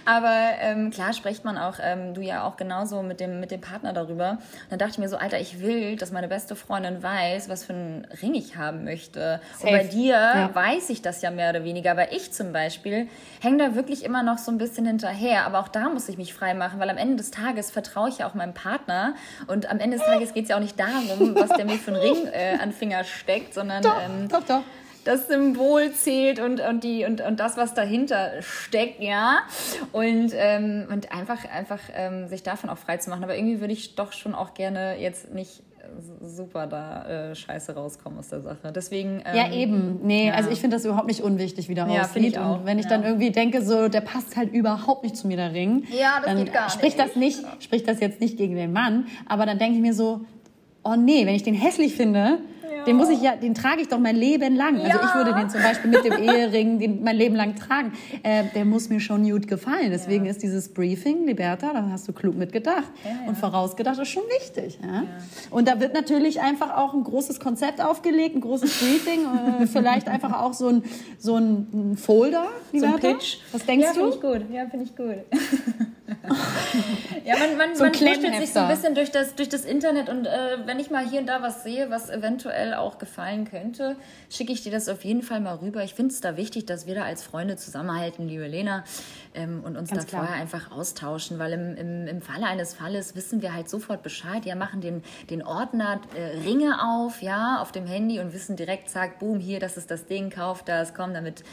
[0.04, 3.60] Aber ähm, klar spricht man auch, ähm, du ja auch genauso mit dem, mit dem
[3.60, 4.30] Partner darüber.
[4.32, 7.64] Und dann dachte ich mir so, Alter, ich will, dass meine beste Freundin weiß, was
[7.64, 9.40] für einen Ring ich haben möchte.
[9.52, 9.66] Safe.
[9.66, 10.54] Und bei dir ja.
[10.54, 11.92] weiß ich das ja mehr oder weniger.
[11.92, 13.08] Aber ich zum Beispiel
[13.40, 15.46] hänge da wirklich immer noch so ein bisschen hinterher.
[15.46, 18.18] Aber auch da muss ich mich frei machen, weil am Ende des Tages vertraue ich
[18.18, 19.14] ja auch meinem Partner.
[19.46, 21.92] Und am Ende des Tages geht es ja auch nicht darum, was der mir für
[21.92, 24.62] einen Ring äh, an Finger steckt, sondern doch, ähm, doch, doch
[25.04, 29.38] das Symbol zählt und, und, die, und, und das, was dahinter steckt, ja.
[29.92, 33.24] Und, ähm, und einfach, einfach ähm, sich davon auch frei zu machen.
[33.24, 35.62] Aber irgendwie würde ich doch schon auch gerne jetzt nicht
[36.22, 38.72] super da äh, scheiße rauskommen aus der Sache.
[38.74, 39.22] Deswegen.
[39.24, 40.00] Ähm, ja, eben.
[40.02, 40.34] Nee, ja.
[40.34, 42.24] also ich finde das überhaupt nicht unwichtig, wie der ja, aussieht.
[42.24, 42.60] Ich auch.
[42.60, 42.90] Und wenn ich ja.
[42.90, 45.84] dann irgendwie denke, so, der passt halt überhaupt nicht zu mir, der Ring.
[45.90, 47.08] Ja, das dann geht gar spricht nicht.
[47.08, 47.44] Das nicht.
[47.60, 50.20] Spricht das jetzt nicht gegen den Mann, aber dann denke ich mir so,
[50.84, 52.38] oh nee, wenn ich den hässlich finde,
[52.86, 54.76] den muss ich ja, den trage ich doch mein Leben lang.
[54.76, 55.00] Also ja.
[55.04, 57.92] ich würde den zum Beispiel mit dem Ehering den mein Leben lang tragen.
[58.22, 59.90] Äh, der muss mir schon gut gefallen.
[59.90, 60.30] Deswegen ja.
[60.30, 62.90] ist dieses Briefing, Liberta, da hast du klug mitgedacht
[63.26, 64.78] und vorausgedacht, ist schon wichtig.
[65.50, 69.20] Und da wird natürlich einfach auch ein großes Konzept aufgelegt, ein großes Briefing,
[69.60, 70.82] äh, vielleicht einfach auch so ein,
[71.18, 72.98] so ein Folder, Liberta.
[73.00, 73.38] So ein Pitch.
[73.52, 74.10] Was denkst du?
[74.10, 74.54] Finde ich gut.
[74.54, 75.16] Ja, finde ich gut.
[77.24, 80.26] Ja, man, man, so man sich so ein bisschen durch das, durch das Internet und
[80.26, 83.96] äh, wenn ich mal hier und da was sehe, was eventuell auch gefallen könnte,
[84.30, 85.84] schicke ich dir das auf jeden Fall mal rüber.
[85.84, 88.84] Ich finde es da wichtig, dass wir da als Freunde zusammenhalten, liebe Lena,
[89.34, 90.24] ähm, und uns Ganz da klar.
[90.24, 94.44] vorher einfach austauschen, weil im, im, im Falle eines Falles wissen wir halt sofort Bescheid.
[94.44, 98.88] Ja, machen den, den Ordner äh, Ringe auf, ja, auf dem Handy und wissen direkt,
[98.90, 101.44] zack, boom, hier, das ist das Ding, kauf das, komm, damit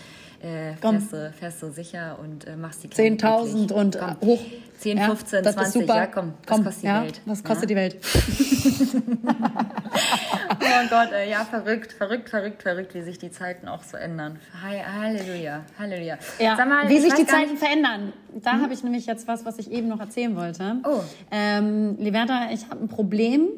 [0.42, 4.42] äh, fährst, du, fährst du sicher und äh, machst die 10.000 und komm, hoch.
[4.80, 7.22] 10, ja, 15, 20, ja komm, komm, kostet ja, die Welt.
[7.26, 7.76] Was kostet ja?
[7.76, 7.98] die Welt?
[10.62, 14.40] oh Gott, ey, ja, verrückt, verrückt, verrückt, verrückt, wie sich die Zeiten auch so ändern.
[14.62, 16.20] Halleluja, Halleluja.
[16.40, 17.64] Ja, mal, wie sich die Zeiten nicht.
[17.64, 18.14] verändern.
[18.36, 18.62] Da hm?
[18.62, 20.78] habe ich nämlich jetzt was, was ich eben noch erzählen wollte.
[20.84, 21.02] Oh.
[21.32, 23.50] Ähm, Liberta, ich habe ein Problem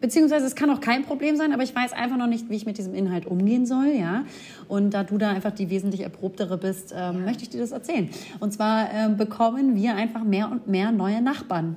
[0.00, 2.66] Beziehungsweise es kann auch kein Problem sein, aber ich weiß einfach noch nicht, wie ich
[2.66, 4.24] mit diesem Inhalt umgehen soll, ja.
[4.68, 7.12] Und da du da einfach die wesentlich erprobtere bist, ähm, ja.
[7.12, 8.10] möchte ich dir das erzählen.
[8.40, 11.76] Und zwar ähm, bekommen wir einfach mehr und mehr neue Nachbarn.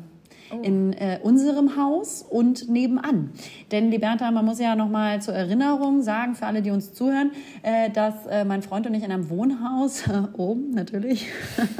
[0.52, 0.62] Oh.
[0.64, 3.32] in äh, unserem Haus und nebenan.
[3.72, 7.32] Denn Liberta, man muss ja noch mal zur Erinnerung sagen, für alle, die uns zuhören,
[7.62, 11.28] äh, dass äh, mein Freund und ich in einem Wohnhaus, oben natürlich,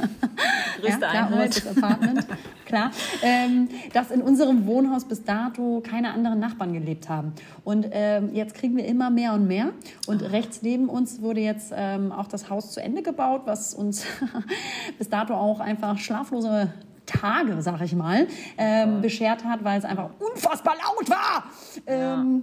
[0.80, 1.48] Größte ja, klar.
[1.76, 2.26] Apartment,
[2.64, 2.90] klar,
[3.22, 7.32] ähm, dass in unserem Wohnhaus bis dato keine anderen Nachbarn gelebt haben.
[7.64, 9.70] Und ähm, jetzt kriegen wir immer mehr und mehr.
[10.06, 10.32] Und Ach.
[10.32, 14.04] rechts neben uns wurde jetzt ähm, auch das Haus zu Ende gebaut, was uns
[14.98, 16.72] bis dato auch einfach schlaflose
[17.10, 18.26] Tage, sag ich mal,
[18.58, 21.44] ähm, beschert hat, weil es einfach unfassbar laut war.
[21.86, 22.42] Ähm,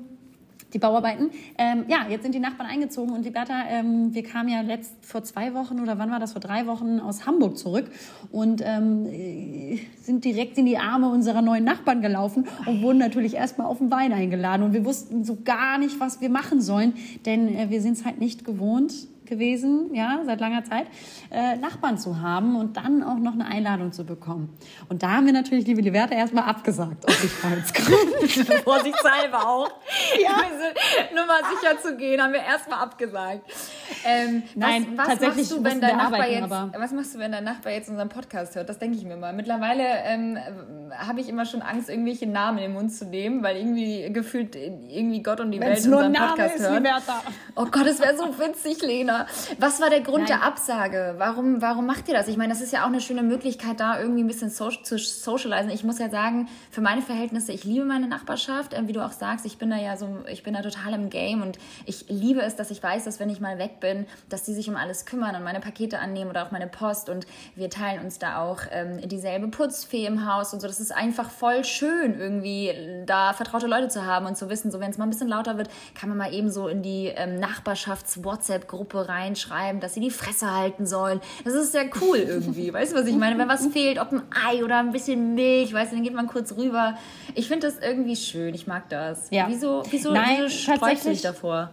[0.74, 1.32] die Bauarbeiten.
[1.58, 4.94] Ähm, ja, jetzt sind die Nachbarn eingezogen und die Bertha, ähm, wir kamen ja letzt
[5.02, 7.90] vor zwei Wochen oder wann war das, vor drei Wochen aus Hamburg zurück
[8.32, 9.08] und ähm,
[10.02, 13.92] sind direkt in die Arme unserer neuen Nachbarn gelaufen und wurden natürlich erstmal auf den
[13.92, 16.94] Wein eingeladen und wir wussten so gar nicht, was wir machen sollen,
[17.26, 18.94] denn äh, wir sind es halt nicht gewohnt,
[19.28, 20.88] gewesen, ja, seit langer Zeit,
[21.32, 24.58] äh, Nachbarn zu haben und dann auch noch eine Einladung zu bekommen.
[24.90, 28.64] Und da haben wir natürlich, liebe Liberta, erstmal abgesagt, aus Sicherheitsgründen.
[28.64, 29.72] Vorsichtshalber auch.
[30.22, 30.38] Ja.
[31.14, 33.42] nur mal sicher zu gehen, haben wir erstmal abgesagt.
[34.06, 37.32] Ähm, Nein, was, was tatsächlich machst du, wenn dein Nachbar jetzt, was machst du, wenn
[37.32, 38.70] dein Nachbar jetzt unseren Podcast hört?
[38.70, 39.34] Das denke ich mir mal.
[39.34, 40.38] Mittlerweile ähm,
[40.98, 44.56] habe ich immer schon Angst, irgendwelche Namen in den Mund zu nehmen, weil irgendwie gefühlt
[44.56, 46.88] irgendwie Gott und die Wenn's Welt unseren Podcast ist, hören.
[47.56, 49.17] Oh Gott, es wäre so witzig, Lena.
[49.60, 50.40] Was war der Grund Nein.
[50.40, 51.16] der Absage?
[51.18, 52.28] Warum, warum macht ihr das?
[52.28, 54.98] Ich meine, das ist ja auch eine schöne Möglichkeit, da irgendwie ein bisschen so, zu
[54.98, 55.72] socialisen.
[55.72, 58.76] Ich muss ja sagen, für meine Verhältnisse, ich liebe meine Nachbarschaft.
[58.88, 61.42] Wie du auch sagst, ich bin da ja so, ich bin da total im Game
[61.42, 64.54] und ich liebe es, dass ich weiß, dass wenn ich mal weg bin, dass die
[64.54, 68.04] sich um alles kümmern und meine Pakete annehmen oder auch meine Post und wir teilen
[68.04, 70.68] uns da auch ähm, dieselbe Putzfee im Haus und so.
[70.68, 72.74] Das ist einfach voll schön, irgendwie
[73.06, 75.58] da vertraute Leute zu haben und zu wissen, so wenn es mal ein bisschen lauter
[75.58, 80.52] wird, kann man mal eben so in die ähm, Nachbarschafts-WhatsApp-Gruppe reinschreiben, dass sie die Fresse
[80.52, 81.22] halten sollen.
[81.44, 82.74] Das ist sehr cool irgendwie.
[82.74, 83.38] weißt du, was ich meine?
[83.38, 86.28] Wenn was fehlt, ob ein Ei oder ein bisschen Milch, weißt du, dann geht man
[86.28, 86.98] kurz rüber.
[87.36, 88.54] Ich finde das irgendwie schön.
[88.54, 89.30] Ich mag das.
[89.30, 89.46] Ja.
[89.48, 91.72] Wieso, wieso, Nein, wieso du dich davor?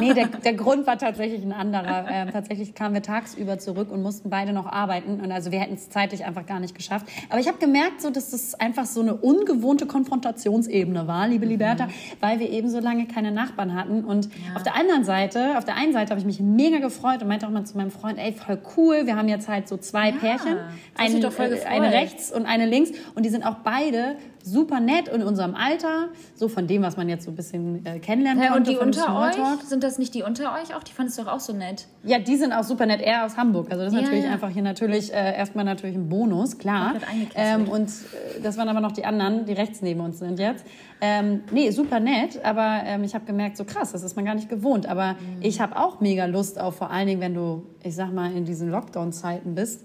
[0.00, 2.06] Nee, der, der Grund war tatsächlich ein anderer.
[2.10, 5.20] Ähm, tatsächlich kamen wir tagsüber zurück und mussten beide noch arbeiten.
[5.20, 7.06] Und also wir hätten es zeitlich einfach gar nicht geschafft.
[7.30, 11.86] Aber ich habe gemerkt, so, dass das einfach so eine ungewohnte Konfrontationsebene war, liebe Liberta,
[11.86, 11.90] mhm.
[12.20, 14.04] weil wir eben so lange keine Nachbarn hatten.
[14.04, 14.56] Und ja.
[14.56, 17.46] auf der anderen Seite, auf der einen Seite habe ich mich mega gefreut und meinte
[17.46, 20.16] auch mal zu meinem Freund, ey, voll cool, wir haben jetzt halt so zwei ja,
[20.16, 20.56] Pärchen,
[20.98, 22.90] äh, eine rechts und eine links.
[23.14, 27.08] Und die sind auch beide super nett in unserem Alter, so von dem, was man
[27.08, 28.78] jetzt so ein bisschen äh, kennenlernen ja, konnte.
[28.80, 29.62] Und die unter euch?
[29.64, 30.82] Sind das nicht die unter euch auch?
[30.82, 31.86] Die fandest du doch auch so nett.
[32.04, 33.00] Ja, die sind auch super nett.
[33.00, 33.70] Er aus Hamburg.
[33.70, 34.32] Also das ist ja, natürlich ja.
[34.32, 36.94] einfach hier natürlich äh, erstmal natürlich ein Bonus, klar.
[37.34, 40.64] Ähm, und äh, das waren aber noch die anderen, die rechts neben uns sind jetzt.
[41.00, 44.34] Ähm, nee, super nett, aber ähm, ich habe gemerkt, so krass, das ist man gar
[44.34, 44.86] nicht gewohnt.
[44.86, 45.38] Aber mhm.
[45.40, 48.44] ich habe auch mega Lust auf, vor allen Dingen, wenn du, ich sag mal, in
[48.44, 49.84] diesen Lockdown-Zeiten bist,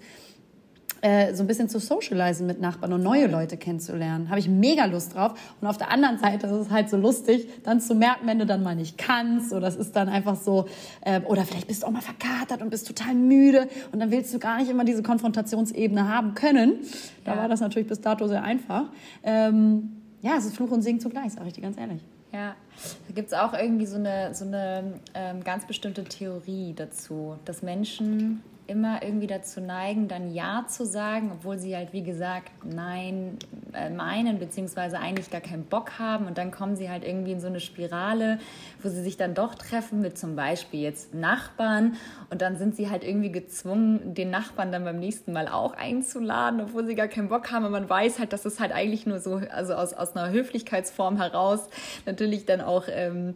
[1.01, 4.29] äh, so ein bisschen zu socialisen mit Nachbarn und neue Leute kennenzulernen.
[4.29, 5.33] Habe ich mega Lust drauf.
[5.61, 8.45] Und auf der anderen Seite ist es halt so lustig, dann zu merken, wenn du
[8.45, 10.67] dann mal nicht kannst oder es ist dann einfach so,
[11.01, 14.33] äh, oder vielleicht bist du auch mal verkatert und bist total müde und dann willst
[14.33, 16.79] du gar nicht immer diese Konfrontationsebene haben können.
[17.25, 17.41] Da ja.
[17.41, 18.85] war das natürlich bis dato sehr einfach.
[19.23, 22.01] Ähm, ja, es ist Fluch und Segen zugleich, sage ich dir ganz ehrlich.
[22.33, 22.55] Ja,
[23.07, 27.61] da gibt es auch irgendwie so eine, so eine ähm, ganz bestimmte Theorie dazu, dass
[27.61, 33.37] Menschen immer irgendwie dazu neigen, dann Ja zu sagen, obwohl sie halt, wie gesagt, Nein
[33.73, 37.39] äh, meinen, beziehungsweise eigentlich gar keinen Bock haben und dann kommen sie halt irgendwie in
[37.39, 38.39] so eine Spirale,
[38.81, 41.95] wo sie sich dann doch treffen mit zum Beispiel jetzt Nachbarn
[42.29, 46.61] und dann sind sie halt irgendwie gezwungen, den Nachbarn dann beim nächsten Mal auch einzuladen,
[46.61, 47.65] obwohl sie gar keinen Bock haben.
[47.65, 51.17] Und man weiß halt, dass es halt eigentlich nur so, also aus, aus einer Höflichkeitsform
[51.17, 51.69] heraus
[52.05, 53.33] natürlich dann auch ähm,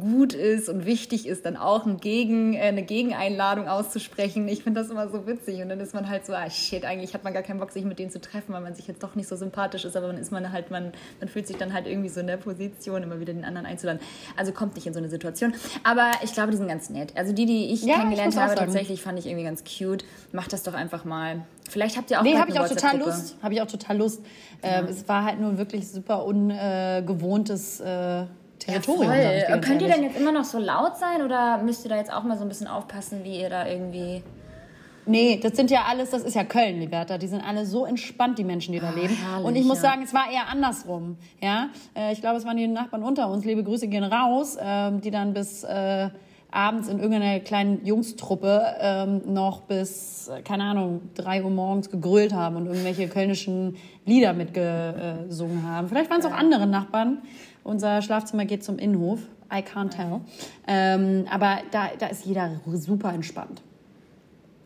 [0.00, 4.48] gut ist und wichtig ist, dann auch ein Gegen, äh, eine Gegeneinladung auszusprechen.
[4.48, 7.14] Ich finde das immer so witzig und dann ist man halt so, ah shit, eigentlich
[7.14, 9.14] hat man gar keinen Bock, sich mit denen zu treffen, weil man sich jetzt doch
[9.14, 11.86] nicht so sympathisch ist, aber dann ist man halt, man, man fühlt sich dann halt
[11.86, 14.00] irgendwie so in der Position, immer wieder den anderen einzuladen.
[14.36, 15.54] Also kommt nicht in so eine Situation.
[15.84, 17.16] Aber ich glaube, die sind ganz nett.
[17.16, 20.04] Also die, die ich ja, kennengelernt habe, tatsächlich fand ich irgendwie ganz cute.
[20.32, 21.44] Macht das doch einfach mal.
[21.68, 23.36] Vielleicht habt ihr auch Nee, habe ich auch total Lust.
[23.42, 24.22] Habe ich auch total Lust.
[24.62, 28.24] Ähm, es war halt nur wirklich super ungewohntes äh,
[28.58, 29.12] Territorium.
[29.12, 32.12] Ja, Könnt ihr denn jetzt immer noch so laut sein oder müsst ihr da jetzt
[32.12, 34.22] auch mal so ein bisschen aufpassen, wie ihr da irgendwie.
[35.04, 37.18] Nee, das sind ja alles, das ist ja Köln, Liberta.
[37.18, 39.14] Die sind alle so entspannt, die Menschen, die da oh, leben.
[39.14, 39.90] Herrlich, und ich muss ja.
[39.90, 41.16] sagen, es war eher andersrum.
[41.40, 43.44] Ja, äh, ich glaube, es waren die Nachbarn unter uns.
[43.44, 46.10] Liebe Grüße gehen raus, ähm, die dann bis äh,
[46.52, 52.56] abends in irgendeiner kleinen Jungstruppe ähm, noch bis, keine Ahnung, drei Uhr morgens gegrölt haben
[52.56, 55.88] und irgendwelche kölnischen Lieder mitgesungen haben.
[55.88, 57.22] Vielleicht waren es auch andere Nachbarn.
[57.64, 59.20] Unser Schlafzimmer geht zum Innenhof.
[59.52, 60.20] I can't tell.
[60.66, 63.62] Ähm, aber da, da ist jeder super entspannt.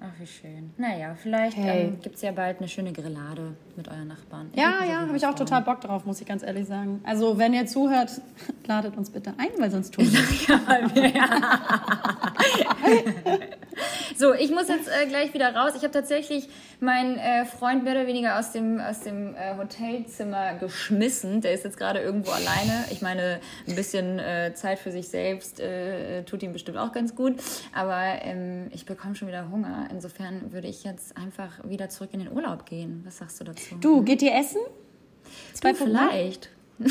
[0.01, 0.73] Ach, wie schön.
[0.77, 1.87] Naja, vielleicht hey.
[1.87, 4.51] ähm, gibt es ja bald eine schöne Grillade mit euren Nachbarn.
[4.53, 7.01] Ich ja, ja, habe ich auch total Bock drauf, muss ich ganz ehrlich sagen.
[7.05, 8.11] Also, wenn ihr zuhört,
[8.67, 11.21] ladet uns bitte ein, weil sonst tun wir ja,
[14.17, 15.73] So, ich muss jetzt äh, gleich wieder raus.
[15.77, 16.49] Ich habe tatsächlich
[16.81, 21.43] meinen äh, Freund mehr oder weniger aus dem, aus dem äh, Hotelzimmer geschmissen.
[21.43, 22.87] Der ist jetzt gerade irgendwo alleine.
[22.91, 27.15] Ich meine, ein bisschen äh, Zeit für sich selbst äh, tut ihm bestimmt auch ganz
[27.15, 27.35] gut.
[27.75, 29.89] Aber ähm, ich bekomme schon wieder Hunger.
[29.91, 33.03] Insofern würde ich jetzt einfach wieder zurück in den Urlaub gehen.
[33.05, 33.66] Was sagst du dazu?
[33.81, 34.61] Du, geht ihr essen?
[35.55, 36.51] Zwei du, vielleicht.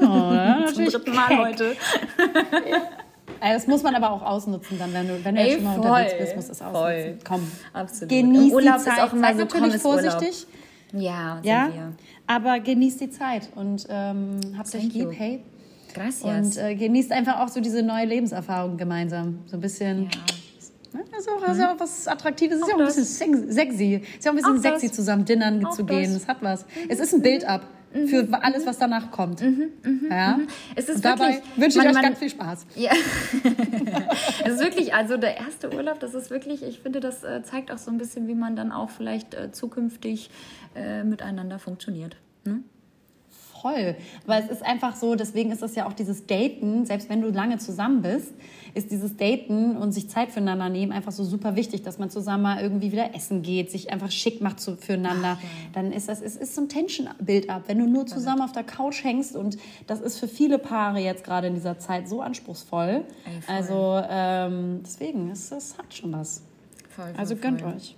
[0.00, 1.64] Oh, ja, Zum dritten Mal heute.
[2.70, 3.52] ja.
[3.52, 5.76] Das muss man aber auch ausnutzen, dann, wenn du, wenn du Ey, jetzt schon mal
[5.76, 6.82] voll, unterwegs bist, musst du es ausnutzen.
[6.82, 7.18] Voll.
[7.24, 8.08] Komm, Absolut.
[8.08, 8.98] genieß Urlaub die Zeit.
[8.98, 10.46] Ist auch immer Seid so natürlich vorsichtig.
[10.92, 11.70] Ja, ja?
[11.72, 11.92] Wir.
[12.26, 15.10] aber genießt die Zeit und ähm, habt euch lieb.
[15.12, 15.42] Hey.
[15.94, 16.24] Gracias.
[16.24, 19.40] Und äh, genießt einfach auch so diese neue Lebenserfahrung gemeinsam.
[19.46, 20.04] So ein bisschen.
[20.04, 20.10] Ja.
[20.92, 21.80] Also, also mhm.
[21.80, 22.56] was Attraktives.
[22.56, 23.04] Es ist ja auch ein bisschen
[23.52, 24.02] sexy.
[24.02, 24.96] Es ist ja auch ein bisschen auch sexy, das.
[24.96, 26.12] zusammen dinnern auch zu gehen.
[26.12, 26.26] Das.
[26.26, 26.64] hat was.
[26.64, 26.68] Mhm.
[26.88, 27.62] Es ist ein Build-up
[27.92, 28.34] für mhm.
[28.34, 29.40] alles, was danach kommt.
[29.42, 30.36] Mhm, mhm, ja?
[30.36, 30.46] Mhm.
[30.76, 32.66] Es ist Und dabei wünsche ich man, euch ganz viel Spaß.
[32.76, 32.92] Ja.
[34.44, 37.72] es ist wirklich, also der erste Urlaub, das ist wirklich, ich finde, das äh, zeigt
[37.72, 40.30] auch so ein bisschen, wie man dann auch vielleicht äh, zukünftig
[40.76, 42.16] äh, miteinander funktioniert.
[42.44, 42.62] Ne?
[43.60, 43.96] Voll.
[44.24, 47.30] Weil es ist einfach so, deswegen ist das ja auch dieses Daten, selbst wenn du
[47.30, 48.32] lange zusammen bist,
[48.74, 52.42] ist dieses Daten und sich Zeit füreinander nehmen einfach so super wichtig, dass man zusammen
[52.42, 55.38] mal irgendwie wieder essen geht, sich einfach schick macht zu, füreinander.
[55.38, 55.48] Ach, ja.
[55.72, 57.64] Dann ist das, es ist so ein Tension-Build-up.
[57.66, 61.24] Wenn du nur zusammen auf der Couch hängst und das ist für viele Paare jetzt
[61.24, 63.04] gerade in dieser Zeit so anspruchsvoll.
[63.24, 66.42] Ey, also ähm, deswegen, es, es hat schon was.
[66.88, 67.74] Voll, voll, also gönnt voll.
[67.74, 67.96] euch.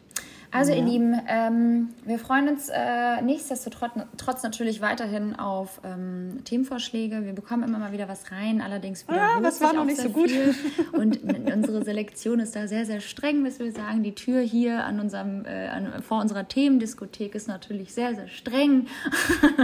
[0.52, 0.78] Also ja.
[0.78, 7.24] ihr Lieben, ähm, wir freuen uns äh, nichtsdestotrotz natürlich weiterhin auf ähm, Themenvorschläge.
[7.24, 10.10] Wir bekommen immer mal wieder was rein, allerdings wieder ja, das war noch nicht so
[10.10, 10.30] gut.
[10.92, 14.02] Und unsere Selektion ist da sehr, sehr streng, müssen wir sagen.
[14.02, 18.88] Die Tür hier an unserem, äh, an, vor unserer Themendiskothek ist natürlich sehr, sehr streng.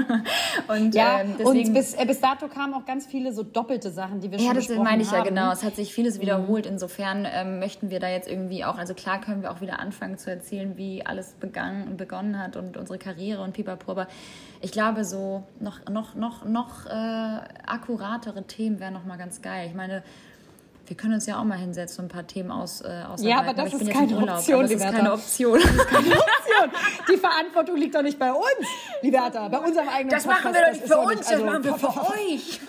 [0.68, 3.90] und ja, ähm, deswegen, und bis, äh, bis dato kamen auch ganz viele so doppelte
[3.90, 4.58] Sachen, die wir schon haben.
[4.58, 5.18] Ja, das meine ich haben.
[5.18, 5.52] ja genau.
[5.52, 6.22] Es hat sich vieles mhm.
[6.22, 6.64] wiederholt.
[6.64, 10.16] Insofern ähm, möchten wir da jetzt irgendwie auch, also klar können wir auch wieder anfangen
[10.16, 13.90] zu erzählen, wie alles begann, begonnen hat und unsere Karriere und pipapo.
[13.92, 14.08] Aber
[14.62, 19.66] ich glaube, so noch, noch, noch, noch äh, akkuratere Themen wären noch mal ganz geil.
[19.68, 20.02] Ich meine,
[20.86, 23.24] wir können uns ja auch mal hinsetzen und ein paar Themen aus, äh, ausarbeiten.
[23.26, 25.60] Ja, aber das aber ist keine Urlaub, Option, das ist keine Option.
[25.60, 26.70] Das ist keine Option.
[27.12, 28.66] Die Verantwortung liegt doch nicht bei uns,
[29.02, 30.44] Liberta, bei unserem eigenen Das Podcast.
[30.44, 32.60] machen wir doch nicht für uns, das machen wir für euch.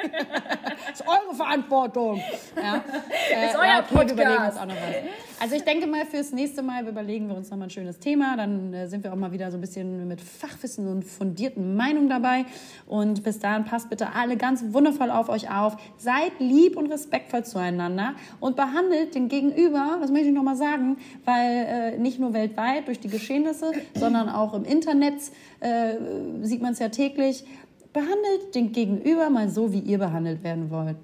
[0.90, 2.22] das ist eure Verantwortung.
[2.56, 2.82] Ja.
[3.30, 4.16] Das ist euer ja, Podcast.
[4.16, 5.40] Wir überlegen uns auch noch was.
[5.42, 8.36] Also ich denke mal, fürs nächste Mal überlegen wir uns noch mal ein schönes Thema.
[8.36, 12.08] Dann äh, sind wir auch mal wieder so ein bisschen mit Fachwissen und fundierten Meinungen
[12.08, 12.44] dabei.
[12.86, 15.76] Und bis dahin passt bitte alle ganz wundervoll auf euch auf.
[15.96, 20.98] Seid lieb und respektvoll zueinander und behandelt den Gegenüber, das möchte ich noch mal sagen,
[21.24, 25.14] weil äh, nicht nur weltweit durch die Geschehnisse, sondern auch im Internet
[25.60, 25.94] äh,
[26.42, 27.44] sieht man es ja täglich,
[27.92, 30.96] behandelt den Gegenüber mal so, wie ihr behandelt werden wollt.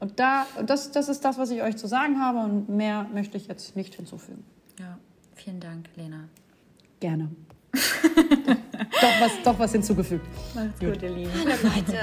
[0.00, 3.36] Und da, das, das ist das, was ich euch zu sagen habe und mehr möchte
[3.36, 4.44] ich jetzt nicht hinzufügen.
[4.78, 4.98] Ja,
[5.34, 6.28] vielen Dank, Lena.
[7.00, 7.30] Gerne.
[7.72, 10.26] doch, was, doch was hinzugefügt.
[10.54, 11.30] Macht's gut, gut ihr Lieben.
[11.34, 11.98] Hallo Leute.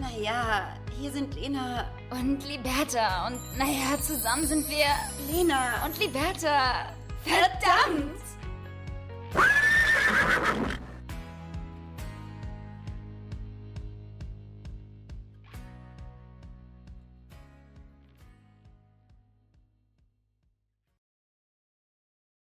[0.00, 3.26] Naja, hier sind Lena und Liberta.
[3.28, 4.86] Und naja, zusammen sind wir
[5.30, 6.94] Lena und Liberta.
[7.22, 8.16] Verdammt!